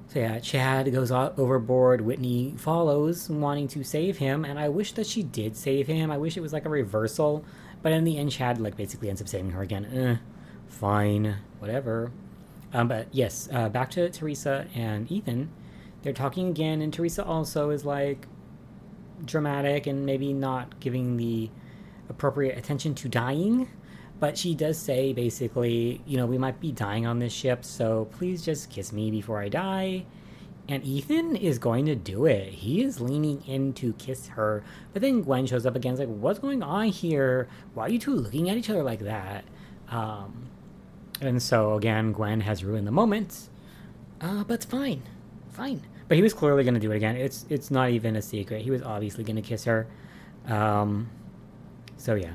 So 0.10 0.20
yeah, 0.20 0.40
Chad 0.40 0.92
goes 0.94 1.12
overboard. 1.12 2.02
Whitney 2.02 2.54
follows, 2.58 3.30
wanting 3.30 3.68
to 3.70 3.84
save 3.84 4.18
him, 4.18 4.46
and 4.46 4.58
I 4.58 4.70
wish 4.70 4.94
that 4.94 5.06
she 5.06 5.22
did 5.22 5.58
save 5.58 5.88
him. 5.88 6.12
I 6.12 6.18
wish 6.18 6.38
it 6.38 6.42
was 6.42 6.54
like 6.54 6.66
a 6.66 6.70
reversal, 6.70 7.44
but 7.82 7.92
in 7.92 8.06
the 8.06 8.18
end, 8.18 8.32
Chad 8.32 8.60
like 8.60 8.78
basically 8.78 9.10
ends 9.10 9.22
up 9.22 9.28
saving 9.28 9.52
her 9.52 9.62
again. 9.62 9.86
Eh, 9.86 10.16
fine, 10.68 11.36
whatever. 11.60 12.12
Um, 12.74 12.88
but 12.88 13.08
yes, 13.12 13.50
uh, 13.52 13.68
back 13.70 13.92
to 13.92 14.10
Theresa 14.10 14.68
and 14.76 15.12
Ethan. 15.12 15.50
They're 16.04 16.14
talking 16.14 16.50
again, 16.50 16.82
and 16.82 16.94
Theresa 16.94 17.26
also 17.26 17.70
is 17.70 17.84
like 17.84 18.28
dramatic 19.26 19.88
and 19.88 20.06
maybe 20.06 20.32
not 20.32 20.80
giving 20.80 21.18
the 21.18 21.50
appropriate 22.10 22.58
attention 22.58 22.96
to 22.96 23.10
dying. 23.10 23.70
But 24.20 24.38
she 24.38 24.56
does 24.56 24.78
say 24.78 25.14
basically, 25.14 26.02
you 26.08 26.18
know, 26.18 26.26
we 26.26 26.38
might 26.38 26.60
be 26.60 26.72
dying 26.72 27.06
on 27.06 27.20
this 27.20 27.34
ship, 27.34 27.64
so 27.64 28.06
please 28.12 28.44
just 28.44 28.70
kiss 28.70 28.92
me 28.92 29.12
before 29.12 29.40
I 29.40 29.50
die. 29.50 30.06
And 30.70 30.84
Ethan 30.84 31.36
is 31.36 31.60
going 31.60 31.86
to 31.86 31.96
do 31.96 32.26
it. 32.26 32.50
He 32.50 32.84
is 32.84 33.00
leaning 33.00 33.42
in 33.48 33.74
to 33.74 33.94
kiss 33.94 34.28
her. 34.30 34.64
But 34.92 35.02
then 35.02 35.22
Gwen 35.22 35.46
shows 35.46 35.66
up 35.66 35.76
again. 35.76 35.96
Like, 35.96 36.10
what's 36.10 36.40
going 36.40 36.62
on 36.62 36.88
here? 36.88 37.48
Why 37.74 37.86
are 37.86 37.90
you 37.90 38.00
two 38.00 38.14
looking 38.14 38.50
at 38.50 38.58
each 38.58 38.70
other 38.70 38.84
like 38.84 39.00
that? 39.00 39.46
Um, 39.90 40.48
and 41.22 41.42
so 41.42 41.76
again, 41.76 42.12
Gwen 42.12 42.42
has 42.42 42.64
ruined 42.64 42.86
the 42.86 42.92
moment. 42.92 43.50
Uh, 44.20 44.44
but 44.44 44.56
it's 44.56 44.66
fine, 44.66 45.04
fine. 45.52 45.82
But 46.08 46.18
he 46.18 46.24
was 46.24 46.34
clearly 46.34 46.64
going 46.64 46.74
to 46.74 46.80
do 46.80 46.92
it 46.92 46.96
again. 46.96 47.16
It's 47.16 47.46
it's 47.50 47.70
not 47.70 47.90
even 47.92 48.16
a 48.16 48.22
secret. 48.22 48.62
He 48.62 48.72
was 48.72 48.82
obviously 48.82 49.24
going 49.24 49.36
to 49.36 49.42
kiss 49.42 49.66
her. 49.66 49.88
Um, 50.48 51.10
so 51.98 52.16
yeah. 52.16 52.32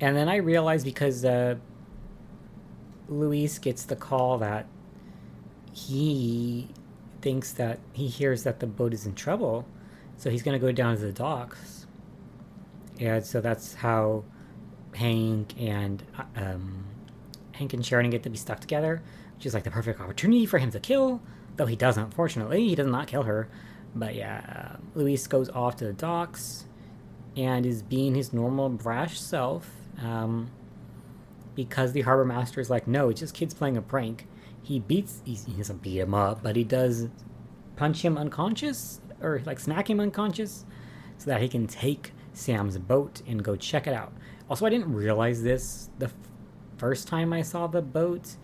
And 0.00 0.16
then 0.16 0.28
I 0.28 0.36
realized 0.36 0.84
because 0.84 1.24
uh, 1.24 1.56
Luis 3.08 3.58
gets 3.58 3.84
the 3.84 3.96
call 3.96 4.38
that 4.38 4.66
he 5.72 6.68
thinks 7.20 7.52
that 7.52 7.78
he 7.92 8.06
hears 8.06 8.44
that 8.44 8.60
the 8.60 8.66
boat 8.66 8.94
is 8.94 9.06
in 9.06 9.14
trouble, 9.14 9.66
so 10.16 10.30
he's 10.30 10.42
going 10.42 10.58
to 10.58 10.64
go 10.64 10.72
down 10.72 10.96
to 10.96 11.02
the 11.02 11.12
docks. 11.12 11.86
And 12.98 13.24
so 13.24 13.40
that's 13.40 13.74
how 13.74 14.24
Hank 14.94 15.54
and 15.60 16.02
um, 16.36 16.84
Hank 17.52 17.74
and 17.74 17.84
Sharon 17.84 18.08
get 18.10 18.22
to 18.22 18.30
be 18.30 18.36
stuck 18.36 18.60
together, 18.60 19.02
which 19.36 19.46
is 19.46 19.54
like 19.54 19.64
the 19.64 19.70
perfect 19.70 20.00
opportunity 20.00 20.46
for 20.46 20.58
him 20.58 20.70
to 20.70 20.80
kill. 20.80 21.20
Though 21.56 21.66
he 21.66 21.76
doesn't, 21.76 22.14
fortunately, 22.14 22.68
he 22.68 22.74
does 22.74 22.86
not 22.86 23.06
kill 23.06 23.24
her. 23.24 23.48
But 23.94 24.14
yeah, 24.14 24.76
Luis 24.94 25.26
goes 25.26 25.48
off 25.50 25.76
to 25.76 25.84
the 25.84 25.92
docks 25.92 26.66
and 27.36 27.66
is 27.66 27.82
being 27.82 28.14
his 28.14 28.32
normal 28.32 28.68
brash 28.68 29.18
self. 29.18 29.79
Um, 29.98 30.50
because 31.54 31.92
the 31.92 32.02
harbor 32.02 32.24
master 32.24 32.60
is 32.60 32.70
like, 32.70 32.86
no, 32.86 33.08
it's 33.08 33.20
just 33.20 33.34
kids 33.34 33.54
playing 33.54 33.76
a 33.76 33.82
prank. 33.82 34.26
He 34.62 34.78
beats, 34.78 35.20
he, 35.24 35.34
he 35.34 35.52
doesn't 35.52 35.82
beat 35.82 35.98
him 35.98 36.14
up, 36.14 36.42
but 36.42 36.56
he 36.56 36.64
does 36.64 37.08
punch 37.76 38.02
him 38.04 38.16
unconscious 38.16 39.00
or 39.22 39.42
like 39.44 39.60
smack 39.60 39.90
him 39.90 40.00
unconscious 40.00 40.64
so 41.18 41.26
that 41.30 41.40
he 41.40 41.48
can 41.48 41.66
take 41.66 42.12
Sam's 42.32 42.78
boat 42.78 43.22
and 43.26 43.42
go 43.42 43.56
check 43.56 43.86
it 43.86 43.94
out. 43.94 44.12
Also, 44.48 44.66
I 44.66 44.70
didn't 44.70 44.92
realize 44.92 45.42
this 45.42 45.90
the 45.98 46.06
f- 46.06 46.14
first 46.76 47.08
time 47.08 47.32
I 47.32 47.42
saw 47.42 47.66
the 47.66 47.82
boat, 47.82 48.36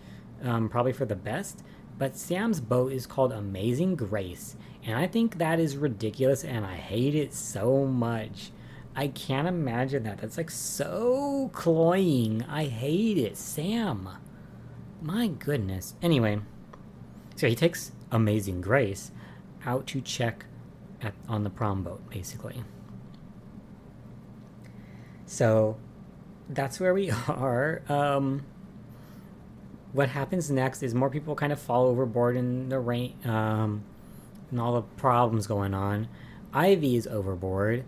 um, 0.43 0.69
probably 0.69 0.93
for 0.93 1.05
the 1.05 1.15
best, 1.15 1.63
but 1.97 2.15
Sam's 2.15 2.61
boat 2.61 2.91
is 2.91 3.07
called 3.07 3.31
Amazing 3.31 3.95
Grace, 3.95 4.55
and 4.85 4.95
I 4.95 5.07
think 5.07 5.37
that 5.39 5.59
is 5.59 5.75
ridiculous 5.75 6.43
and 6.43 6.65
I 6.65 6.75
hate 6.75 7.15
it 7.15 7.33
so 7.33 7.85
much. 7.85 8.51
I 8.99 9.09
can't 9.09 9.47
imagine 9.47 10.03
that. 10.03 10.17
That's 10.17 10.37
like 10.37 10.49
so 10.49 11.51
cloying. 11.53 12.43
I 12.49 12.65
hate 12.65 13.19
it. 13.19 13.37
Sam. 13.37 14.09
My 15.03 15.27
goodness. 15.27 15.93
Anyway, 16.01 16.39
so 17.35 17.47
he 17.47 17.53
takes 17.53 17.91
Amazing 18.11 18.61
Grace 18.61 19.11
out 19.67 19.85
to 19.87 20.01
check 20.01 20.45
at, 20.99 21.13
on 21.29 21.43
the 21.43 21.51
prom 21.51 21.83
boat, 21.83 22.09
basically. 22.09 22.63
So 25.27 25.77
that's 26.49 26.79
where 26.79 26.95
we 26.95 27.11
are. 27.27 27.83
Um, 27.87 28.45
what 29.93 30.09
happens 30.09 30.49
next 30.49 30.81
is 30.81 30.95
more 30.95 31.11
people 31.11 31.35
kind 31.35 31.53
of 31.53 31.59
fall 31.59 31.85
overboard 31.85 32.35
in 32.35 32.69
the 32.69 32.79
rain 32.79 33.15
um, 33.25 33.83
and 34.49 34.59
all 34.59 34.73
the 34.73 34.81
problems 34.81 35.45
going 35.45 35.75
on. 35.75 36.07
Ivy 36.51 36.95
is 36.95 37.05
overboard. 37.05 37.85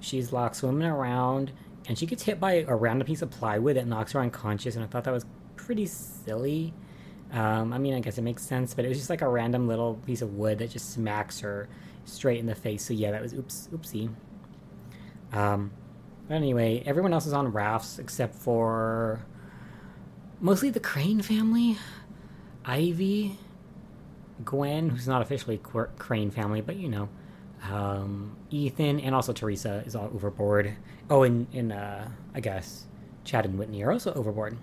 She's 0.00 0.32
locked 0.32 0.56
swimming 0.56 0.86
around 0.86 1.52
and 1.88 1.98
she 1.98 2.06
gets 2.06 2.22
hit 2.22 2.38
by 2.38 2.64
a 2.68 2.74
random 2.74 3.06
piece 3.06 3.22
of 3.22 3.30
plywood 3.30 3.76
that 3.76 3.86
knocks 3.86 4.12
her 4.12 4.20
unconscious. 4.20 4.76
And 4.76 4.84
I 4.84 4.88
thought 4.88 5.04
that 5.04 5.12
was 5.12 5.26
pretty 5.56 5.86
silly. 5.86 6.74
Um, 7.32 7.72
I 7.72 7.78
mean, 7.78 7.94
I 7.94 8.00
guess 8.00 8.18
it 8.18 8.22
makes 8.22 8.42
sense, 8.42 8.74
but 8.74 8.84
it 8.84 8.88
was 8.88 8.98
just 8.98 9.10
like 9.10 9.22
a 9.22 9.28
random 9.28 9.66
little 9.66 9.94
piece 10.06 10.22
of 10.22 10.34
wood 10.34 10.58
that 10.58 10.70
just 10.70 10.92
smacks 10.92 11.40
her 11.40 11.68
straight 12.04 12.38
in 12.38 12.46
the 12.46 12.54
face. 12.54 12.84
So 12.84 12.94
yeah, 12.94 13.10
that 13.10 13.22
was 13.22 13.34
oops, 13.34 13.68
oopsie. 13.72 14.10
Um, 15.32 15.72
but 16.28 16.34
anyway, 16.34 16.82
everyone 16.86 17.12
else 17.12 17.26
is 17.26 17.32
on 17.32 17.48
rafts 17.52 17.98
except 17.98 18.34
for 18.34 19.24
mostly 20.40 20.70
the 20.70 20.80
Crane 20.80 21.22
family. 21.22 21.78
Ivy, 22.64 23.38
Gwen, 24.44 24.90
who's 24.90 25.08
not 25.08 25.22
officially 25.22 25.58
Crane 25.58 26.30
family, 26.30 26.60
but 26.60 26.76
you 26.76 26.88
know, 26.88 27.08
um, 27.62 28.36
Ethan, 28.50 29.00
and 29.00 29.14
also 29.14 29.32
Theresa 29.32 29.82
is 29.86 29.96
all 29.96 30.10
overboard. 30.14 30.76
Oh, 31.10 31.22
and, 31.22 31.46
and 31.52 31.72
uh, 31.72 32.04
I 32.34 32.40
guess 32.40 32.86
Chad 33.24 33.44
and 33.44 33.58
Whitney 33.58 33.82
are 33.82 33.92
also 33.92 34.12
overboard. 34.14 34.56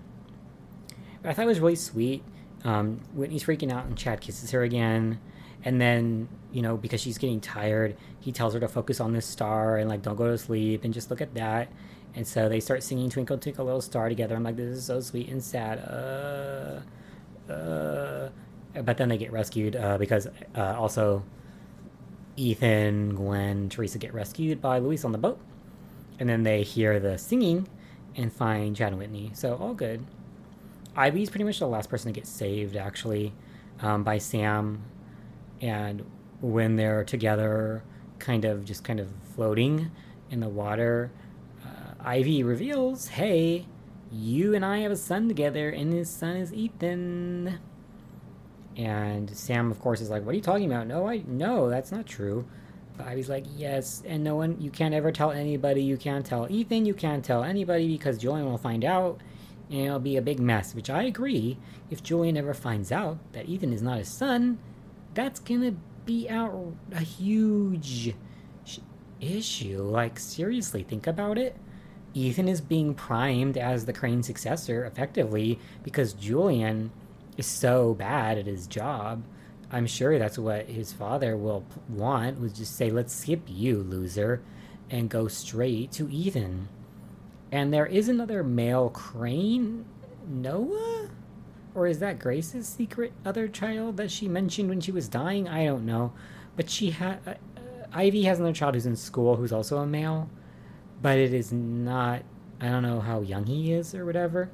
But 1.22 1.30
I 1.30 1.34
thought 1.34 1.44
it 1.44 1.48
was 1.48 1.60
really 1.60 1.76
sweet. 1.76 2.24
Um, 2.64 3.02
Whitney's 3.14 3.44
freaking 3.44 3.72
out, 3.72 3.86
and 3.86 3.98
Chad 3.98 4.22
kisses 4.22 4.52
her 4.52 4.64
again. 4.64 5.20
And 5.64 5.82
then, 5.82 6.28
you 6.52 6.62
know, 6.62 6.78
because 6.78 7.02
she's 7.02 7.18
getting 7.18 7.42
tired, 7.42 7.98
he 8.20 8.32
tells 8.32 8.54
her 8.54 8.60
to 8.60 8.68
focus 8.68 9.00
on 9.00 9.14
this 9.14 9.26
star 9.26 9.78
and, 9.78 9.90
like, 9.90 10.04
don't 10.04 10.16
go 10.16 10.28
to 10.28 10.38
sleep 10.38 10.84
and 10.84 10.94
just 10.94 11.10
look 11.10 11.22
at 11.22 11.34
that. 11.34 11.70
And 12.14 12.26
so 12.26 12.48
they 12.48 12.60
start 12.60 12.84
singing 12.84 13.10
Twinkle, 13.10 13.38
Twinkle, 13.38 13.66
Little 13.66 13.82
Star 13.82 14.08
together. 14.08 14.36
I'm 14.36 14.44
like, 14.44 14.56
this 14.56 14.78
is 14.78 14.86
so 14.86 15.02
sweet 15.02 15.28
and 15.30 15.44
sad. 15.44 15.80
Uh, 15.80 17.52
uh. 17.52 18.30
But 18.84 18.98
then 18.98 19.10
they 19.10 19.18
get 19.18 19.32
rescued 19.32 19.76
uh, 19.76 19.98
because 19.98 20.28
uh, 20.56 20.76
also 20.78 21.24
Ethan, 22.38 23.16
Gwen, 23.16 23.70
Theresa 23.70 23.98
get 23.98 24.14
rescued 24.14 24.62
by 24.62 24.80
Luis 24.80 25.06
on 25.06 25.12
the 25.12 25.18
boat. 25.18 25.40
And 26.20 26.30
then 26.30 26.44
they 26.44 26.64
hear 26.64 27.00
the 27.00 27.18
singing 27.18 27.68
and 28.16 28.32
find 28.32 28.76
Chad 28.76 28.90
and 28.90 28.98
Whitney. 28.98 29.32
So 29.34 29.56
all 29.56 29.74
good. 29.74 30.06
Ivy's 30.96 31.30
pretty 31.30 31.44
much 31.44 31.60
the 31.60 31.68
last 31.68 31.90
person 31.90 32.14
to 32.14 32.18
get 32.18 32.28
saved, 32.28 32.78
actually, 32.78 33.34
um, 33.82 34.04
by 34.04 34.18
Sam. 34.18 34.84
And 35.62 36.06
when 36.42 36.76
they're 36.78 37.04
together, 37.04 37.84
kind 38.20 38.46
of 38.46 38.64
just 38.66 38.84
kind 38.84 39.00
of 39.00 39.10
floating 39.36 39.92
in 40.30 40.40
the 40.40 40.48
water, 40.50 41.12
uh, 41.66 41.94
Ivy 42.00 42.44
reveals, 42.44 43.08
"Hey, 43.10 43.68
you 44.12 44.54
and 44.54 44.64
I 44.64 44.80
have 44.80 44.92
a 44.92 44.96
son 44.96 45.28
together, 45.28 45.70
and 45.70 45.92
his 45.92 46.10
son 46.10 46.38
is 46.38 46.54
Ethan." 46.54 47.60
And 48.78 49.30
Sam, 49.30 49.72
of 49.72 49.80
course, 49.80 50.02
is 50.02 50.10
like, 50.10 50.26
"What 50.26 50.34
are 50.34 50.36
you 50.36 50.42
talking 50.42 50.72
about? 50.72 50.88
No, 50.88 51.08
I 51.08 51.24
no, 51.26 51.70
that's 51.70 51.92
not 51.92 52.06
true." 52.06 52.46
But 52.98 53.08
Ivy's 53.08 53.30
like, 53.30 53.46
"Yes, 53.56 54.04
and 54.06 54.24
no 54.24 54.36
one, 54.36 54.58
you 54.60 54.70
can't 54.70 54.94
ever 54.94 55.12
tell 55.12 55.32
anybody. 55.32 55.84
You 55.84 55.98
can't 55.98 56.26
tell 56.26 56.50
Ethan. 56.50 56.86
You 56.86 56.94
can't 56.94 57.24
tell 57.24 57.44
anybody 57.44 57.88
because 57.88 58.18
Julian 58.18 58.46
will 58.46 58.58
find 58.58 58.84
out." 58.84 59.22
and 59.70 59.80
it'll 59.80 60.00
be 60.00 60.18
a 60.18 60.22
big 60.22 60.40
mess, 60.40 60.76
which 60.76 60.90
I 60.90 61.04
agree. 61.04 61.58
If 61.90 62.04
Julian 62.04 62.38
ever 62.38 62.54
finds 62.54 62.92
out 62.92 63.18
that 63.34 63.50
Ethan 63.50 63.74
is 63.74 63.82
not 63.82 63.98
his 63.98 64.10
son, 64.10 64.60
that's 65.14 65.40
gonna 65.40 65.74
be 66.06 66.30
out 66.30 66.74
a 66.92 67.00
huge 67.02 68.14
issue. 69.20 69.82
Like, 69.82 70.20
seriously, 70.20 70.84
think 70.84 71.08
about 71.08 71.38
it. 71.38 71.56
Ethan 72.14 72.48
is 72.48 72.62
being 72.62 72.94
primed 72.94 73.58
as 73.58 73.86
the 73.86 73.94
Crane 73.94 74.24
successor 74.24 74.86
effectively 74.86 75.60
because 75.84 76.14
Julian 76.14 76.92
is 77.38 77.46
so 77.46 77.94
bad 77.94 78.38
at 78.38 78.46
his 78.46 78.68
job. 78.68 79.24
I'm 79.72 79.88
sure 79.88 80.18
that's 80.20 80.38
what 80.38 80.68
his 80.68 80.94
father 80.94 81.36
will 81.36 81.66
want, 81.90 82.40
was 82.40 82.54
just 82.54 82.76
say, 82.76 82.90
let's 82.92 83.14
skip 83.14 83.42
you, 83.48 83.82
loser, 83.82 84.42
and 84.90 85.10
go 85.10 85.28
straight 85.28 85.92
to 85.94 86.10
Ethan. 86.10 86.70
And 87.52 87.74
there 87.74 87.86
is 87.86 88.10
another 88.10 88.44
male 88.44 88.90
crane, 88.90 89.86
Noah? 90.28 91.10
Or 91.74 91.88
is 91.88 92.00
that 92.00 92.20
Grace's 92.20 92.68
secret 92.68 93.12
other 93.26 93.48
child 93.48 93.98
that 93.98 94.12
she 94.12 94.28
mentioned 94.28 94.70
when 94.70 94.82
she 94.82 94.92
was 94.92 95.10
dying? 95.10 95.48
I 95.48 95.66
don't 95.66 95.86
know. 95.86 96.14
But 96.56 96.70
she 96.70 96.92
had. 96.92 97.20
Uh, 97.28 97.34
Ivy 97.92 98.24
has 98.24 98.40
another 98.40 98.54
child 98.54 98.76
who's 98.76 98.86
in 98.86 98.96
school 98.96 99.36
who's 99.36 99.52
also 99.52 99.78
a 99.80 99.86
male. 99.86 100.30
But 101.02 101.18
it 101.18 101.34
is 101.34 101.52
not. 101.52 102.24
I 102.62 102.70
don't 102.70 102.84
know 102.84 103.02
how 103.02 103.22
young 103.22 103.46
he 103.46 103.74
is 103.74 103.94
or 103.94 104.06
whatever. 104.06 104.50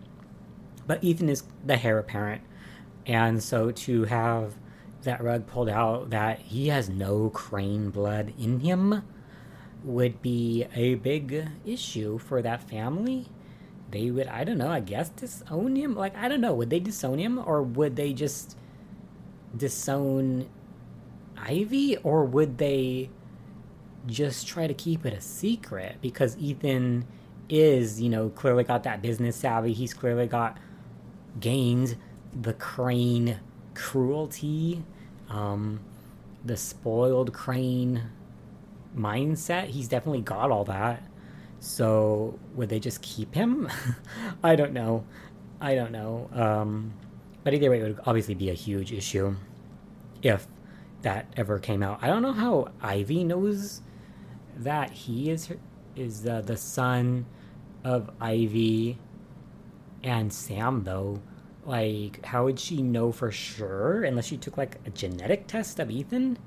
But 0.88 1.04
Ethan 1.04 1.30
is 1.30 1.44
the 1.64 1.84
heir 1.84 2.00
apparent. 2.00 2.42
And 3.06 3.42
so 3.42 3.72
to 3.72 4.06
have 4.06 4.56
that 5.04 5.24
rug 5.24 5.48
pulled 5.48 5.70
out 5.70 6.12
that 6.12 6.40
he 6.40 6.68
has 6.68 6.90
no 6.90 7.30
crane 7.30 7.90
blood 7.90 8.34
in 8.38 8.60
him 8.60 9.04
would 9.84 10.22
be 10.22 10.66
a 10.76 10.96
big 10.96 11.48
issue 11.66 12.18
for 12.18 12.42
that 12.42 12.62
family. 12.70 13.28
They 13.90 14.12
would, 14.12 14.28
I 14.28 14.44
don't 14.44 14.58
know, 14.58 14.70
I 14.70 14.80
guess 14.80 15.10
disown 15.10 15.76
him. 15.76 15.96
Like, 15.96 16.16
I 16.16 16.28
don't 16.28 16.42
know, 16.42 16.54
would 16.54 16.70
they 16.70 16.80
disown 16.80 17.18
him 17.18 17.42
or 17.44 17.62
would 17.64 17.96
they 17.96 18.14
just 18.14 18.58
disown 19.56 20.48
Ivy 21.36 21.98
or 21.98 22.24
would 22.24 22.58
they 22.58 23.10
just 24.06 24.48
try 24.48 24.68
to 24.68 24.74
keep 24.74 25.06
it 25.06 25.14
a 25.14 25.22
secret? 25.22 25.98
Because 26.02 26.38
Ethan 26.38 27.06
is, 27.50 28.00
you 28.00 28.10
know, 28.10 28.30
clearly 28.30 28.64
got 28.64 28.84
that 28.84 29.02
business 29.02 29.36
savvy. 29.36 29.74
He's 29.74 29.94
clearly 29.94 30.28
got 30.28 30.58
gained 31.40 31.98
the 32.40 32.54
crane 32.54 33.40
cruelty, 33.74 34.84
um, 35.30 35.80
the 36.44 36.58
spoiled 36.58 37.34
crane 37.34 38.04
mindset. 38.96 39.68
He's 39.68 39.88
definitely 39.88 40.22
got 40.22 40.52
all 40.52 40.66
that. 40.66 41.04
So 41.60 42.40
would 42.56 42.70
they 42.70 42.80
just 42.80 43.02
keep 43.02 43.36
him? 43.36 43.70
I 44.44 44.56
don't 44.56 44.74
know. 44.74 45.06
I 45.60 45.76
don't 45.76 45.92
know. 45.92 46.30
Um, 46.34 46.94
but 47.44 47.54
either 47.54 47.70
way, 47.70 47.80
it 47.80 47.84
would 47.84 48.00
obviously 48.06 48.34
be 48.34 48.50
a 48.50 48.54
huge 48.54 48.92
issue 48.92 49.36
if 50.22 50.48
that 51.02 51.28
ever 51.38 51.60
came 51.60 51.84
out. 51.84 52.00
I 52.02 52.08
don't 52.08 52.22
know 52.22 52.34
how 52.34 52.72
Ivy 52.82 53.24
knows 53.24 53.82
that 54.58 54.92
he 54.92 55.30
is 55.30 55.52
is 55.96 56.26
uh, 56.26 56.42
the 56.42 56.58
son 56.58 57.26
of 57.84 58.10
Ivy 58.20 58.98
and 60.04 60.32
Sam 60.32 60.84
though. 60.84 61.22
Like, 61.66 62.26
how 62.26 62.46
would 62.46 62.60
she 62.60 62.82
know 62.82 63.12
for 63.12 63.32
sure 63.32 64.04
unless 64.04 64.26
she 64.26 64.38
took 64.38 64.58
like 64.58 64.80
a 64.86 64.90
genetic 64.90 65.48
test 65.48 65.80
of 65.80 65.92
Ethan? 65.92 66.38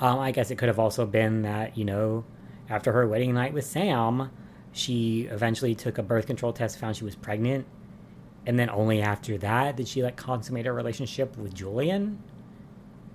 Um, 0.00 0.18
I 0.18 0.30
guess 0.30 0.50
it 0.50 0.58
could 0.58 0.68
have 0.68 0.78
also 0.78 1.06
been 1.06 1.42
that, 1.42 1.76
you 1.76 1.84
know, 1.84 2.24
after 2.68 2.92
her 2.92 3.06
wedding 3.06 3.34
night 3.34 3.52
with 3.52 3.64
Sam, 3.64 4.30
she 4.72 5.22
eventually 5.30 5.74
took 5.74 5.98
a 5.98 6.02
birth 6.02 6.26
control 6.26 6.52
test, 6.52 6.78
found 6.78 6.96
she 6.96 7.04
was 7.04 7.14
pregnant, 7.14 7.66
and 8.46 8.58
then 8.58 8.70
only 8.70 9.02
after 9.02 9.38
that 9.38 9.76
did 9.76 9.88
she 9.88 10.02
like 10.02 10.16
consummate 10.16 10.66
her 10.66 10.72
relationship 10.72 11.36
with 11.36 11.54
Julian. 11.54 12.22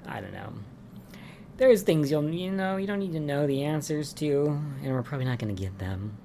I 0.05 0.21
don't 0.21 0.33
know. 0.33 0.53
There's 1.57 1.81
things 1.81 2.09
you'll 2.09 2.29
you 2.29 2.51
know 2.51 2.77
you 2.77 2.87
don't 2.87 2.99
need 2.99 3.11
to 3.13 3.19
know 3.19 3.45
the 3.45 3.63
answers 3.63 4.13
to, 4.13 4.47
and 4.81 4.93
we're 4.93 5.03
probably 5.03 5.25
not 5.25 5.39
going 5.39 5.53
to 5.53 5.61
get 5.61 5.77
them. 5.77 6.17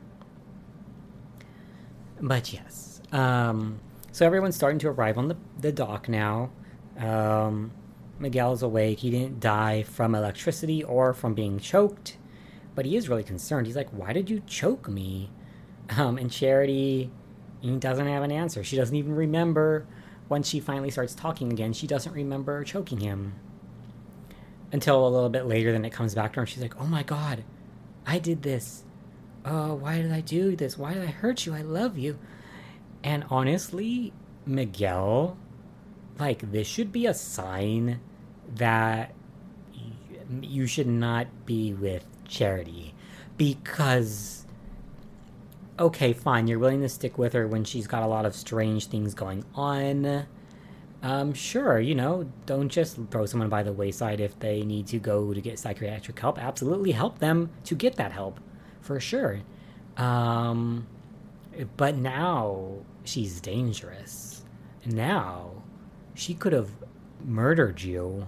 But 2.20 2.52
yes, 2.52 3.02
um, 3.10 3.80
so 4.14 4.24
everyone's 4.24 4.54
starting 4.54 4.78
to 4.78 4.88
arrive 4.88 5.18
on 5.18 5.26
the 5.26 5.36
the 5.58 5.72
dock 5.72 6.08
now. 6.08 6.50
Um, 6.96 7.72
Miguel's 8.20 8.62
awake. 8.62 9.00
He 9.00 9.10
didn't 9.10 9.40
die 9.40 9.82
from 9.82 10.14
electricity 10.14 10.84
or 10.84 11.12
from 11.12 11.34
being 11.34 11.58
choked, 11.58 12.16
but 12.76 12.86
he 12.86 12.96
is 12.96 13.08
really 13.08 13.24
concerned. 13.24 13.66
He's 13.66 13.74
like, 13.74 13.90
"Why 13.90 14.12
did 14.12 14.30
you 14.30 14.40
choke 14.46 14.88
me?" 14.88 15.30
Um, 15.98 16.16
and 16.16 16.30
Charity, 16.30 17.10
he 17.60 17.76
doesn't 17.76 18.06
have 18.06 18.22
an 18.22 18.30
answer. 18.30 18.62
She 18.62 18.76
doesn't 18.76 18.94
even 18.94 19.16
remember 19.16 19.84
when 20.28 20.44
she 20.44 20.60
finally 20.60 20.90
starts 20.90 21.16
talking 21.16 21.52
again. 21.52 21.72
She 21.72 21.88
doesn't 21.88 22.12
remember 22.12 22.62
choking 22.62 23.00
him 23.00 23.34
until 24.70 25.08
a 25.08 25.10
little 25.10 25.28
bit 25.28 25.46
later. 25.46 25.72
Then 25.72 25.84
it 25.84 25.92
comes 25.92 26.14
back 26.14 26.34
to 26.34 26.36
her, 26.36 26.42
and 26.42 26.48
she's 26.48 26.62
like, 26.62 26.80
"Oh 26.80 26.86
my 26.86 27.02
god, 27.02 27.42
I 28.06 28.20
did 28.20 28.42
this. 28.42 28.84
Oh, 29.44 29.74
why 29.74 30.00
did 30.00 30.12
I 30.12 30.20
do 30.20 30.54
this? 30.54 30.78
Why 30.78 30.94
did 30.94 31.02
I 31.02 31.06
hurt 31.06 31.46
you? 31.46 31.52
I 31.52 31.62
love 31.62 31.98
you." 31.98 32.16
And 33.04 33.24
honestly, 33.30 34.12
Miguel 34.44 35.36
like 36.18 36.50
this 36.52 36.66
should 36.66 36.92
be 36.92 37.06
a 37.06 37.14
sign 37.14 38.00
that 38.56 39.14
you 40.40 40.66
should 40.66 40.86
not 40.86 41.26
be 41.44 41.72
with 41.74 42.06
charity 42.26 42.94
because 43.36 44.46
okay 45.78 46.12
fine 46.12 46.46
you're 46.46 46.58
willing 46.58 46.80
to 46.80 46.88
stick 46.88 47.18
with 47.18 47.32
her 47.32 47.48
when 47.48 47.64
she's 47.64 47.88
got 47.88 48.02
a 48.04 48.06
lot 48.06 48.24
of 48.24 48.34
strange 48.34 48.86
things 48.86 49.12
going 49.12 49.44
on 49.54 50.24
um, 51.04 51.34
sure, 51.34 51.78
you 51.78 51.94
know, 51.94 52.26
don't 52.46 52.70
just 52.70 52.98
throw 53.10 53.26
someone 53.26 53.50
by 53.50 53.62
the 53.62 53.74
wayside 53.74 54.20
if 54.20 54.38
they 54.38 54.62
need 54.62 54.86
to 54.86 54.98
go 54.98 55.34
to 55.34 55.40
get 55.42 55.58
psychiatric 55.58 56.18
help. 56.18 56.38
Absolutely 56.38 56.92
help 56.92 57.18
them 57.18 57.50
to 57.64 57.74
get 57.74 57.96
that 57.96 58.10
help, 58.10 58.40
for 58.80 58.98
sure. 58.98 59.40
Um, 59.98 60.86
but 61.76 61.96
now 61.96 62.78
she's 63.04 63.40
dangerous. 63.40 64.44
Now 64.84 65.62
she 66.14 66.34
could 66.34 66.52
have 66.52 66.70
murdered 67.24 67.80
you 67.82 68.26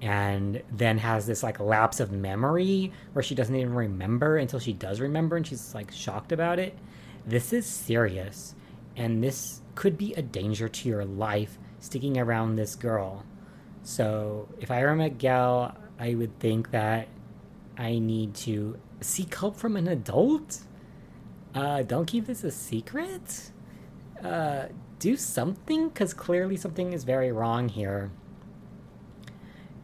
and 0.00 0.62
then 0.70 0.98
has 0.98 1.26
this 1.26 1.42
like 1.42 1.58
lapse 1.58 2.00
of 2.00 2.12
memory 2.12 2.92
where 3.12 3.22
she 3.22 3.34
doesn't 3.34 3.54
even 3.54 3.74
remember 3.74 4.36
until 4.36 4.60
she 4.60 4.72
does 4.72 5.00
remember 5.00 5.36
and 5.36 5.46
she's 5.46 5.74
like 5.74 5.90
shocked 5.90 6.32
about 6.32 6.58
it. 6.58 6.78
This 7.26 7.52
is 7.52 7.66
serious 7.66 8.54
and 8.96 9.22
this 9.22 9.60
could 9.74 9.98
be 9.98 10.14
a 10.14 10.22
danger 10.22 10.68
to 10.68 10.88
your 10.88 11.04
life 11.04 11.58
sticking 11.80 12.18
around 12.18 12.56
this 12.56 12.74
girl. 12.74 13.24
So 13.82 14.48
if 14.60 14.70
I 14.70 14.82
were 14.82 14.94
Miguel, 14.94 15.76
I 15.98 16.14
would 16.14 16.38
think 16.38 16.70
that 16.72 17.08
I 17.76 17.98
need 17.98 18.34
to 18.36 18.78
seek 19.00 19.34
help 19.34 19.56
from 19.56 19.76
an 19.76 19.88
adult. 19.88 20.60
Uh, 21.54 21.82
don't 21.82 22.06
keep 22.06 22.26
this 22.26 22.44
a 22.44 22.50
secret. 22.50 23.50
Uh, 24.22 24.68
do 24.98 25.16
something, 25.16 25.88
because 25.88 26.12
clearly 26.12 26.56
something 26.56 26.92
is 26.92 27.04
very 27.04 27.30
wrong 27.30 27.68
here. 27.68 28.10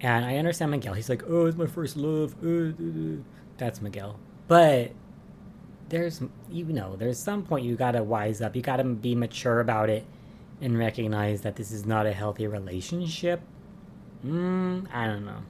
And 0.01 0.25
I 0.25 0.37
understand 0.37 0.71
Miguel. 0.71 0.95
He's 0.95 1.09
like, 1.09 1.23
oh, 1.29 1.47
it's 1.47 1.57
my 1.57 1.67
first 1.67 1.97
love. 1.97 2.35
Uh, 2.45 2.49
uh, 2.49 2.71
uh. 2.71 3.17
That's 3.57 3.81
Miguel. 3.81 4.19
But 4.49 4.93
there's, 5.89 6.21
you 6.51 6.65
know, 6.65 6.97
there's 6.97 7.19
some 7.19 7.45
point 7.45 7.65
you 7.65 7.77
gotta 7.77 8.03
wise 8.03 8.43
up. 8.43 8.57
You 8.57 8.63
gotta 8.63 8.85
be 8.85 9.15
mature 9.15 9.61
about 9.61 9.89
it 9.89 10.05
and 10.61 10.79
recognize 10.79 11.43
that 11.43 11.57
this 11.57 11.71
is 11.71 11.87
not 11.87 12.07
a 12.07 12.13
healthy 12.13 12.47
relationship. 12.47 13.41
Hmm, 14.23 14.81
I 14.93 15.07
don't 15.07 15.25
know. 15.25 15.43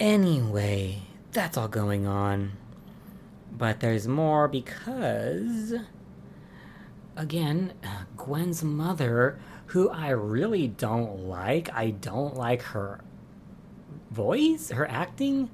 Anyway, 0.00 1.02
that's 1.32 1.56
all 1.56 1.68
going 1.68 2.06
on. 2.06 2.52
But 3.50 3.80
there's 3.80 4.06
more 4.06 4.46
because, 4.46 5.74
again, 7.18 7.74
Gwen's 8.16 8.62
mother, 8.62 9.38
who 9.66 9.90
I 9.90 10.10
really 10.10 10.68
don't 10.68 11.28
like, 11.28 11.68
I 11.74 11.90
don't 11.90 12.36
like 12.36 12.62
her 12.62 13.00
voice, 14.10 14.70
her 14.70 14.88
acting. 14.88 15.50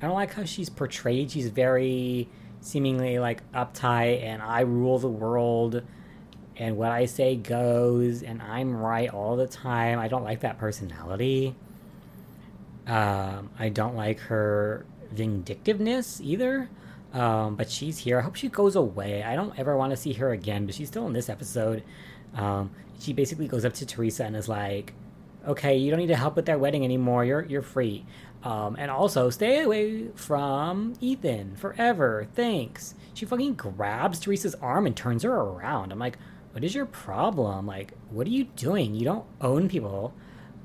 I 0.00 0.06
don't 0.06 0.14
like 0.14 0.32
how 0.32 0.44
she's 0.44 0.70
portrayed. 0.70 1.30
She's 1.30 1.48
very 1.48 2.28
seemingly 2.60 3.18
like 3.18 3.42
uptight 3.52 4.22
and 4.22 4.40
I 4.40 4.60
rule 4.60 4.98
the 4.98 5.08
world 5.08 5.82
and 6.56 6.76
what 6.76 6.92
I 6.92 7.06
say 7.06 7.34
goes, 7.34 8.22
and 8.22 8.42
I'm 8.42 8.76
right 8.76 9.08
all 9.08 9.36
the 9.36 9.46
time. 9.46 9.98
I 9.98 10.08
don't 10.08 10.22
like 10.22 10.40
that 10.40 10.58
personality. 10.58 11.56
Um, 12.86 13.50
I 13.58 13.70
don't 13.70 13.96
like 13.96 14.20
her 14.20 14.84
vindictiveness 15.10 16.20
either. 16.22 16.68
Um, 17.12 17.56
but 17.56 17.70
she's 17.70 17.98
here. 17.98 18.18
I 18.18 18.22
hope 18.22 18.36
she 18.36 18.48
goes 18.48 18.74
away. 18.74 19.22
I 19.22 19.36
don't 19.36 19.58
ever 19.58 19.76
want 19.76 19.90
to 19.90 19.96
see 19.96 20.14
her 20.14 20.32
again, 20.32 20.66
but 20.66 20.74
she's 20.74 20.88
still 20.88 21.06
in 21.06 21.12
this 21.12 21.28
episode. 21.28 21.82
Um, 22.34 22.70
she 22.98 23.12
basically 23.12 23.48
goes 23.48 23.64
up 23.64 23.74
to 23.74 23.86
Theresa 23.86 24.24
and 24.24 24.34
is 24.34 24.48
like, 24.48 24.94
"Okay, 25.46 25.76
you 25.76 25.90
don't 25.90 26.00
need 26.00 26.06
to 26.06 26.16
help 26.16 26.36
with 26.36 26.46
that 26.46 26.60
wedding 26.60 26.84
anymore. 26.84 27.24
You're 27.24 27.44
you're 27.44 27.62
free. 27.62 28.06
Um, 28.44 28.76
and 28.78 28.90
also 28.90 29.30
stay 29.30 29.62
away 29.62 30.08
from 30.14 30.94
Ethan 31.00 31.56
forever. 31.56 32.28
Thanks." 32.34 32.94
She 33.14 33.26
fucking 33.26 33.54
grabs 33.54 34.20
Theresa's 34.20 34.54
arm 34.56 34.86
and 34.86 34.96
turns 34.96 35.22
her 35.22 35.34
around. 35.34 35.92
I'm 35.92 35.98
like, 35.98 36.16
what 36.52 36.64
is 36.64 36.74
your 36.74 36.86
problem? 36.86 37.66
Like, 37.66 37.92
what 38.10 38.26
are 38.26 38.30
you 38.30 38.44
doing? 38.44 38.94
You 38.94 39.04
don't 39.04 39.26
own 39.40 39.68
people. 39.68 40.14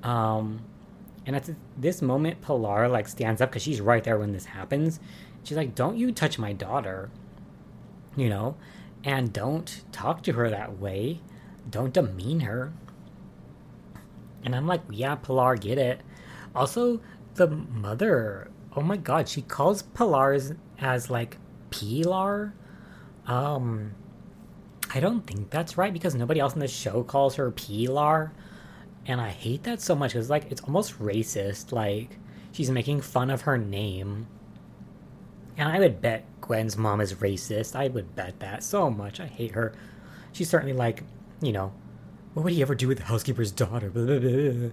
Um, 0.03 0.62
and 1.25 1.36
at 1.36 1.49
this 1.77 2.01
moment, 2.01 2.41
Pilar 2.41 2.88
like 2.88 3.07
stands 3.07 3.41
up 3.41 3.49
because 3.49 3.63
she's 3.63 3.81
right 3.81 4.03
there 4.03 4.17
when 4.17 4.31
this 4.31 4.45
happens. 4.45 4.99
She's 5.47 5.55
like, 5.55 5.75
"Don't 5.75 5.95
you 5.95 6.12
touch 6.12 6.38
my 6.38 6.51
daughter," 6.51 7.10
you 8.17 8.27
know, 8.27 8.57
and 9.05 9.31
don't 9.31 9.81
talk 9.93 10.21
to 10.23 10.33
her 10.33 10.49
that 10.49 10.77
way. 10.77 11.21
Don't 11.69 11.93
demean 11.93 12.41
her. 12.41 12.73
And 14.43 14.53
I'm 14.53 14.67
like, 14.67 14.81
"Yeah, 14.91 15.15
Pilar, 15.15 15.55
get 15.55 15.77
it." 15.77 16.01
Also, 16.53 16.99
the 17.36 17.47
mother. 17.47 18.51
Oh 18.75 18.81
my 18.81 18.97
god, 18.97 19.29
she 19.29 19.41
calls 19.41 19.83
Pilar's 19.83 20.51
as 20.81 21.10
like 21.10 21.38
Pilar. 21.69 22.53
Um, 23.25 23.93
I 24.93 24.99
don't 24.99 25.25
think 25.25 25.49
that's 25.49 25.77
right 25.77 25.93
because 25.93 26.13
nobody 26.13 26.41
else 26.41 26.55
in 26.55 26.60
the 26.60 26.67
show 26.67 27.03
calls 27.03 27.36
her 27.36 27.51
Pilar. 27.51 28.33
And 29.05 29.21
I 29.21 29.29
hate 29.29 29.63
that 29.63 29.79
so 29.79 29.95
much 29.95 30.12
because, 30.12 30.29
like, 30.29 30.51
it's 30.51 30.60
almost 30.60 30.99
racist. 30.99 31.71
Like, 31.71 32.19
she's 32.51 32.69
making 32.69 32.99
fun 32.99 33.29
of 33.29 33.43
her 33.43 33.57
name. 33.57 34.27
And 35.58 35.67
I 35.67 35.80
would 35.80 36.02
bet 36.02 36.24
Gwen's 36.39 36.78
mom 36.78 37.02
is 37.02 37.15
racist. 37.15 37.76
I 37.76 37.88
would 37.88 38.15
bet 38.15 38.39
that 38.39 38.63
so 38.63 38.91
much. 38.91 39.20
I 39.20 39.26
hate 39.26 39.52
her. 39.52 39.74
She's 40.32 40.50
certainly 40.50 40.74
like, 40.74 41.04
you 41.41 41.52
know, 41.52 41.74
what 42.34 42.43
would 42.43 42.54
he 42.54 42.62
ever 42.62 42.76
do 42.76 42.88
with 42.88 43.00
the 43.00 43.06
housekeeper's 43.06 43.52
daughter? 43.52 43.89
Blah, 43.89 44.06
blah, 44.06 44.20
blah. 44.20 44.70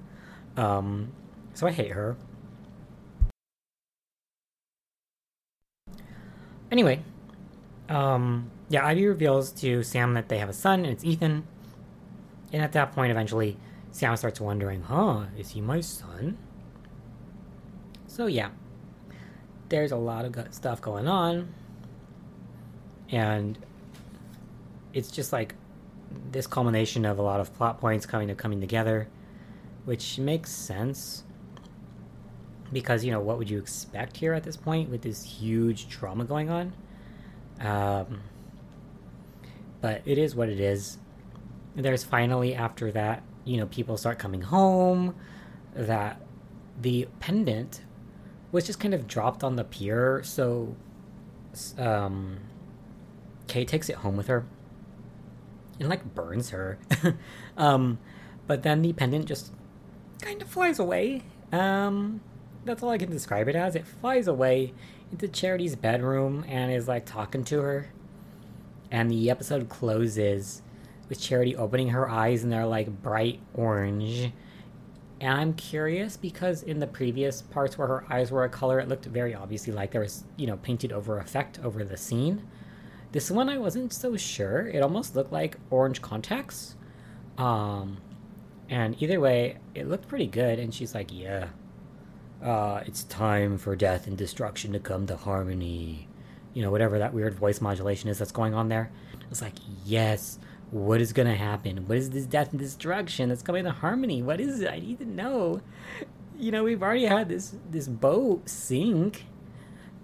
Um, 0.63 1.13
so 1.55 1.67
I 1.67 1.73
hate 1.73 1.93
her. 1.93 2.17
Anyway, 6.71 7.01
um, 7.89 8.51
yeah, 8.69 8.85
Ivy 8.85 9.07
reveals 9.07 9.53
to 9.53 9.83
Sam 9.83 10.15
that 10.15 10.29
they 10.29 10.39
have 10.39 10.49
a 10.49 10.55
son, 10.55 10.81
and 10.81 10.93
it's 10.93 11.05
Ethan. 11.05 11.47
And 12.53 12.63
at 12.63 12.73
that 12.73 12.93
point, 12.93 13.11
eventually, 13.11 13.57
Sam 13.91 14.17
starts 14.17 14.41
wondering, 14.41 14.83
huh, 14.83 15.27
is 15.39 15.51
he 15.51 15.61
my 15.61 15.81
son? 15.81 16.37
So, 18.07 18.27
yeah, 18.27 18.51
there's 19.69 19.93
a 19.93 19.97
lot 19.97 20.25
of 20.25 20.55
stuff 20.55 20.81
going 20.81 21.09
on. 21.09 21.53
And 23.11 23.59
it's 24.93 25.11
just 25.11 25.33
like 25.33 25.55
this 26.31 26.47
culmination 26.47 27.05
of 27.05 27.19
a 27.19 27.23
lot 27.23 27.41
of 27.41 27.55
plot 27.55 27.81
points 27.81 28.07
coming 28.07 28.29
to 28.29 28.35
coming 28.35 28.61
together, 28.61 29.09
which 29.85 30.19
makes 30.19 30.51
sense. 30.51 31.25
Because, 32.73 33.05
you 33.05 33.13
know, 33.13 33.21
what 33.21 33.39
would 33.39 33.51
you 33.51 33.59
expect 33.59 34.17
here 34.17 34.33
at 34.33 34.43
this 34.43 34.57
point 34.57 34.91
with 34.91 35.03
this 35.03 35.23
huge 35.23 35.89
drama 35.89 36.25
going 36.25 36.51
on? 36.51 36.73
Um, 37.61 38.23
but 39.81 40.03
it 40.05 40.19
is 40.19 40.35
what 40.35 40.49
it 40.49 40.59
is. 40.59 40.99
There's 41.77 42.05
finally, 42.05 42.55
after 42.55 42.91
that, 42.93 43.23
you 43.45 43.59
know, 43.59 43.67
people 43.67 43.97
start 43.97 44.19
coming 44.19 44.41
home, 44.41 45.15
that 45.75 46.21
the 46.81 47.07
pendant 47.21 47.83
was 48.55 48.67
just 48.67 48.79
kind 48.79 48.95
of 48.95 49.09
dropped 49.09 49.43
on 49.43 49.57
the 49.57 49.65
pier, 49.65 50.23
so 50.23 50.77
um, 51.77 52.39
Kay 53.49 53.65
takes 53.65 53.89
it 53.89 53.97
home 53.97 54.17
with 54.17 54.29
her 54.29 54.47
and 55.81 55.89
like 55.89 56.15
burns 56.15 56.51
her. 56.51 56.79
um, 57.57 57.99
but 58.47 58.63
then 58.63 58.83
the 58.83 58.93
pendant 58.93 59.27
just 59.27 59.53
kind 60.21 60.41
of 60.41 60.49
flies 60.49 60.79
away. 60.79 61.23
Um, 61.51 62.21
that's 62.65 62.83
all 62.83 62.91
I 62.91 62.99
can 62.99 63.11
describe 63.11 63.49
it 63.49 63.57
as. 63.57 63.75
It 63.75 63.87
flies 63.87 64.29
away 64.29 64.73
into 65.11 65.27
Charity's 65.27 65.75
bedroom 65.75 66.45
and 66.49 66.73
is 66.73 66.87
like 66.87 67.07
talking 67.07 67.45
to 67.45 67.61
her 67.61 67.89
and 68.91 69.11
the 69.11 69.29
episode 69.31 69.69
closes 69.69 70.63
with 71.09 71.21
Charity 71.21 71.57
opening 71.57 71.89
her 71.89 72.09
eyes 72.09 72.45
and 72.45 72.53
they're 72.53 72.65
like 72.65 73.03
bright 73.03 73.41
orange. 73.53 74.33
And 75.25 75.33
I'm 75.33 75.55
curious 75.55 76.19
because 76.19 76.65
in 76.65 76.81
the 76.81 76.87
previous 76.87 77.41
parts 77.41 77.79
where 77.79 77.89
her 77.89 78.05
eyes 78.11 78.31
were 78.31 78.45
a 78.45 78.49
color, 78.51 78.79
it 78.79 78.89
looked 78.89 79.07
very 79.07 79.35
obviously 79.35 79.73
like 79.73 79.91
there 79.91 80.03
was, 80.03 80.25
you 80.37 80.47
know, 80.47 80.59
painted 80.59 80.93
over 80.93 81.19
effect 81.19 81.59
over 81.65 81.83
the 81.83 81.97
scene. 81.97 82.47
This 83.13 83.31
one 83.31 83.49
I 83.49 83.57
wasn't 83.57 83.95
so 83.95 84.19
sure. 84.19 84.69
It 84.69 84.83
almost 84.83 85.17
looked 85.17 85.33
like 85.33 85.57
orange 85.71 86.03
contacts. 86.03 86.77
Um, 87.39 88.03
and 88.69 89.03
either 89.03 89.19
way, 89.19 89.57
it 89.75 89.89
looked 89.89 90.09
pretty 90.09 90.27
good. 90.27 90.59
And 90.59 90.75
she's 90.75 90.95
like, 90.95 91.09
yeah, 91.11 91.49
uh, 92.43 92.83
it's 92.85 93.05
time 93.05 93.57
for 93.57 93.75
death 93.75 94.07
and 94.07 94.19
destruction 94.19 94.75
to 94.75 94.79
come 94.79 95.07
to 95.07 95.17
harmony 95.17 96.07
you 96.55 96.63
know, 96.63 96.71
whatever 96.71 97.01
that 97.01 97.13
weird 97.13 97.35
voice 97.35 97.61
modulation 97.61 98.09
is 98.09 98.19
that's 98.19 98.33
going 98.33 98.55
on 98.55 98.69
there. 98.69 98.91
It's 99.31 99.43
like, 99.43 99.55
yes, 99.85 100.39
what 100.75 101.01
is 101.01 101.13
going 101.13 101.29
to 101.29 101.37
happen? 101.37 101.87
What 101.87 101.99
is 101.99 102.11
this 102.11 102.27
death 102.27 102.51
and 102.51 102.59
destruction 102.59 103.29
that's 103.29 103.43
coming 103.43 103.63
to 103.63 103.71
harmony? 103.71 104.23
What 104.23 104.41
is 104.41 104.61
it? 104.61 104.69
I 104.69 104.81
need 104.81 104.99
to 104.99 105.05
know. 105.05 105.61
You 106.37 106.51
know, 106.51 106.65
we've 106.65 106.83
already 106.83 107.05
had 107.05 107.29
this 107.29 107.55
this 107.71 107.87
boat 107.87 108.49
sink. 108.49 109.25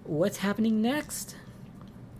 What's 0.04 0.37
happening 0.38 0.80
next? 0.80 1.35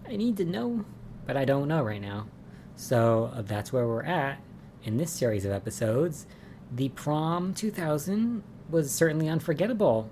I 0.09 0.17
need 0.17 0.37
to 0.39 0.45
know, 0.45 0.85
but 1.29 1.37
I 1.37 1.45
don't 1.45 1.69
know 1.69 1.85
right 1.85 2.01
now. 2.01 2.27
So 2.75 3.31
uh, 3.33 3.43
that's 3.43 3.73
where 3.73 3.87
we're 3.87 4.03
at 4.03 4.41
in 4.83 4.97
this 4.97 5.13
series 5.13 5.45
of 5.45 5.53
episodes. 5.53 6.27
The 6.73 6.89
prom 6.89 7.55
2000 7.55 8.43
was 8.69 8.91
certainly 8.91 9.29
unforgettable, 9.29 10.11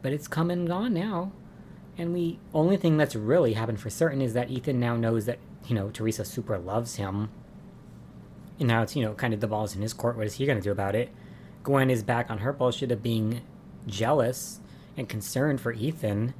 but 0.00 0.12
it's 0.12 0.28
come 0.28 0.48
and 0.48 0.68
gone 0.68 0.94
now. 0.94 1.32
And 1.98 2.14
the 2.14 2.38
only 2.52 2.76
thing 2.76 2.98
that's 2.98 3.16
really 3.16 3.54
happened 3.54 3.80
for 3.80 3.90
certain 3.90 4.22
is 4.22 4.32
that 4.34 4.48
Ethan 4.48 4.78
now 4.78 4.94
knows 4.94 5.24
that, 5.26 5.40
you 5.66 5.74
know, 5.74 5.90
Theresa 5.90 6.24
super 6.24 6.56
loves 6.56 6.96
him. 6.96 7.30
And 8.58 8.68
now 8.68 8.82
it's, 8.82 8.94
you 8.94 9.04
know, 9.04 9.14
kind 9.14 9.34
of 9.34 9.40
the 9.40 9.46
ball's 9.46 9.74
in 9.74 9.82
his 9.82 9.92
court. 9.92 10.16
What 10.16 10.26
is 10.26 10.34
he 10.34 10.46
going 10.46 10.58
to 10.58 10.64
do 10.64 10.70
about 10.70 10.94
it? 10.94 11.10
Gwen 11.62 11.90
is 11.90 12.02
back 12.02 12.30
on 12.30 12.38
her 12.38 12.52
bullshit 12.52 12.92
of 12.92 13.02
being 13.02 13.40
jealous 13.86 14.60
and 14.96 15.08
concerned 15.08 15.60
for 15.60 15.72
Ethan. 15.72 16.34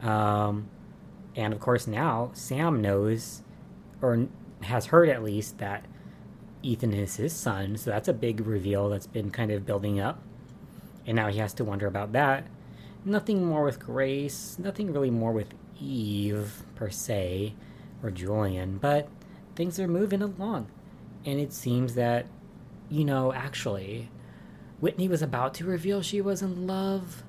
Um, 0.00 0.68
and 1.34 1.52
of 1.52 1.60
course, 1.60 1.86
now 1.86 2.30
Sam 2.34 2.80
knows, 2.80 3.42
or 4.00 4.28
has 4.62 4.86
heard 4.86 5.08
at 5.08 5.22
least, 5.22 5.58
that 5.58 5.84
Ethan 6.62 6.92
is 6.94 7.16
his 7.16 7.32
son. 7.32 7.76
So 7.76 7.90
that's 7.90 8.08
a 8.08 8.12
big 8.12 8.46
reveal 8.46 8.88
that's 8.88 9.06
been 9.06 9.30
kind 9.30 9.50
of 9.50 9.66
building 9.66 10.00
up. 10.00 10.22
And 11.06 11.16
now 11.16 11.28
he 11.28 11.38
has 11.38 11.52
to 11.54 11.64
wonder 11.64 11.86
about 11.86 12.12
that. 12.12 12.46
Nothing 13.04 13.44
more 13.44 13.62
with 13.62 13.78
Grace, 13.78 14.56
nothing 14.58 14.92
really 14.92 15.10
more 15.10 15.32
with 15.32 15.54
Eve, 15.80 16.64
per 16.74 16.90
se, 16.90 17.54
or 18.02 18.10
Julian, 18.10 18.78
but 18.78 19.08
things 19.54 19.78
are 19.78 19.86
moving 19.86 20.22
along. 20.22 20.68
And 21.26 21.40
it 21.40 21.52
seems 21.52 21.94
that, 21.96 22.26
you 22.88 23.04
know, 23.04 23.32
actually, 23.32 24.08
Whitney 24.80 25.08
was 25.08 25.20
about 25.20 25.54
to 25.54 25.64
reveal 25.64 26.00
she 26.00 26.20
was 26.20 26.40
in 26.40 26.66
love 26.66 27.24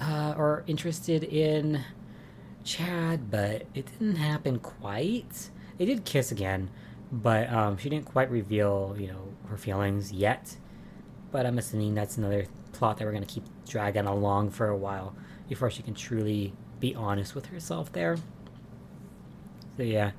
uh, 0.00 0.34
or 0.36 0.64
interested 0.66 1.22
in 1.22 1.84
Chad, 2.64 3.30
but 3.30 3.66
it 3.74 3.86
didn't 3.98 4.16
happen 4.16 4.58
quite. 4.58 5.50
They 5.78 5.84
did 5.86 6.04
kiss 6.04 6.32
again, 6.32 6.70
but 7.12 7.50
um, 7.52 7.78
she 7.78 7.88
didn't 7.88 8.06
quite 8.06 8.30
reveal, 8.30 8.96
you 8.98 9.06
know, 9.06 9.28
her 9.48 9.56
feelings 9.56 10.12
yet. 10.12 10.56
But 11.30 11.46
I'm 11.46 11.58
assuming 11.58 11.94
that's 11.94 12.18
another 12.18 12.46
plot 12.72 12.98
that 12.98 13.04
we're 13.04 13.12
going 13.12 13.24
to 13.24 13.32
keep 13.32 13.44
dragging 13.68 14.06
along 14.06 14.50
for 14.50 14.68
a 14.68 14.76
while 14.76 15.14
before 15.48 15.70
she 15.70 15.82
can 15.82 15.94
truly 15.94 16.52
be 16.80 16.94
honest 16.94 17.34
with 17.34 17.46
herself 17.46 17.92
there. 17.92 18.16
So, 19.76 19.84
yeah, 19.84 20.10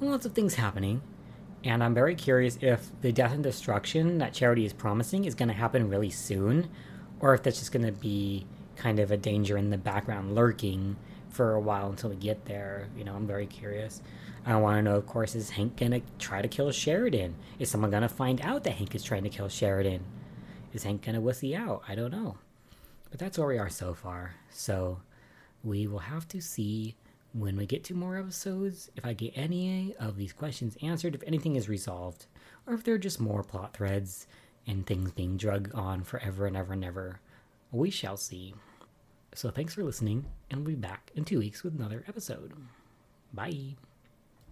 lots 0.00 0.26
of 0.26 0.32
things 0.32 0.56
happening. 0.56 1.02
And 1.64 1.82
I'm 1.82 1.94
very 1.94 2.14
curious 2.14 2.58
if 2.60 2.90
the 3.00 3.12
death 3.12 3.32
and 3.32 3.42
destruction 3.42 4.18
that 4.18 4.32
Charity 4.32 4.64
is 4.64 4.72
promising 4.72 5.24
is 5.24 5.34
going 5.34 5.48
to 5.48 5.54
happen 5.54 5.90
really 5.90 6.10
soon, 6.10 6.68
or 7.20 7.34
if 7.34 7.42
that's 7.42 7.58
just 7.58 7.72
going 7.72 7.86
to 7.86 7.92
be 7.92 8.46
kind 8.76 9.00
of 9.00 9.10
a 9.10 9.16
danger 9.16 9.56
in 9.56 9.70
the 9.70 9.78
background 9.78 10.34
lurking 10.34 10.96
for 11.30 11.54
a 11.54 11.60
while 11.60 11.88
until 11.90 12.10
we 12.10 12.16
get 12.16 12.44
there. 12.46 12.88
You 12.96 13.04
know, 13.04 13.14
I'm 13.14 13.26
very 13.26 13.46
curious. 13.46 14.00
I 14.46 14.56
want 14.56 14.78
to 14.78 14.82
know, 14.82 14.96
of 14.96 15.06
course, 15.06 15.34
is 15.34 15.50
Hank 15.50 15.76
going 15.76 15.92
to 15.92 16.00
try 16.18 16.40
to 16.40 16.48
kill 16.48 16.70
Sheridan? 16.70 17.34
Is 17.58 17.70
someone 17.70 17.90
going 17.90 18.02
to 18.02 18.08
find 18.08 18.40
out 18.40 18.64
that 18.64 18.74
Hank 18.74 18.94
is 18.94 19.02
trying 19.02 19.24
to 19.24 19.28
kill 19.28 19.48
Sheridan? 19.48 20.04
Is 20.72 20.84
Hank 20.84 21.02
going 21.02 21.16
to 21.16 21.20
wussy 21.20 21.56
out? 21.56 21.82
I 21.88 21.94
don't 21.94 22.12
know. 22.12 22.38
But 23.10 23.18
that's 23.18 23.36
where 23.36 23.48
we 23.48 23.58
are 23.58 23.68
so 23.68 23.94
far. 23.94 24.36
So 24.50 25.00
we 25.64 25.86
will 25.86 25.98
have 25.98 26.28
to 26.28 26.40
see 26.40 26.94
when 27.32 27.56
we 27.56 27.66
get 27.66 27.84
to 27.84 27.94
more 27.94 28.16
episodes 28.16 28.90
if 28.96 29.04
I 29.04 29.12
get 29.12 29.32
any 29.36 29.94
of 30.00 30.16
these 30.16 30.32
questions 30.32 30.76
answered, 30.82 31.14
if 31.14 31.22
anything 31.26 31.56
is 31.56 31.68
resolved, 31.68 32.26
or 32.66 32.74
if 32.74 32.84
there 32.84 32.94
are 32.94 32.98
just 32.98 33.20
more 33.20 33.42
plot 33.42 33.74
threads 33.74 34.26
and 34.66 34.86
things 34.86 35.12
being 35.12 35.36
drug 35.36 35.70
on 35.74 36.04
forever 36.04 36.46
and 36.46 36.56
ever 36.56 36.72
and 36.72 36.84
ever. 36.84 37.20
We 37.70 37.90
shall 37.90 38.16
see. 38.16 38.54
So 39.34 39.50
thanks 39.50 39.74
for 39.74 39.84
listening, 39.84 40.26
and 40.50 40.60
we'll 40.60 40.74
be 40.74 40.80
back 40.80 41.10
in 41.14 41.24
two 41.24 41.38
weeks 41.38 41.62
with 41.62 41.74
another 41.74 42.04
episode. 42.08 42.52
Bye. 43.32 43.76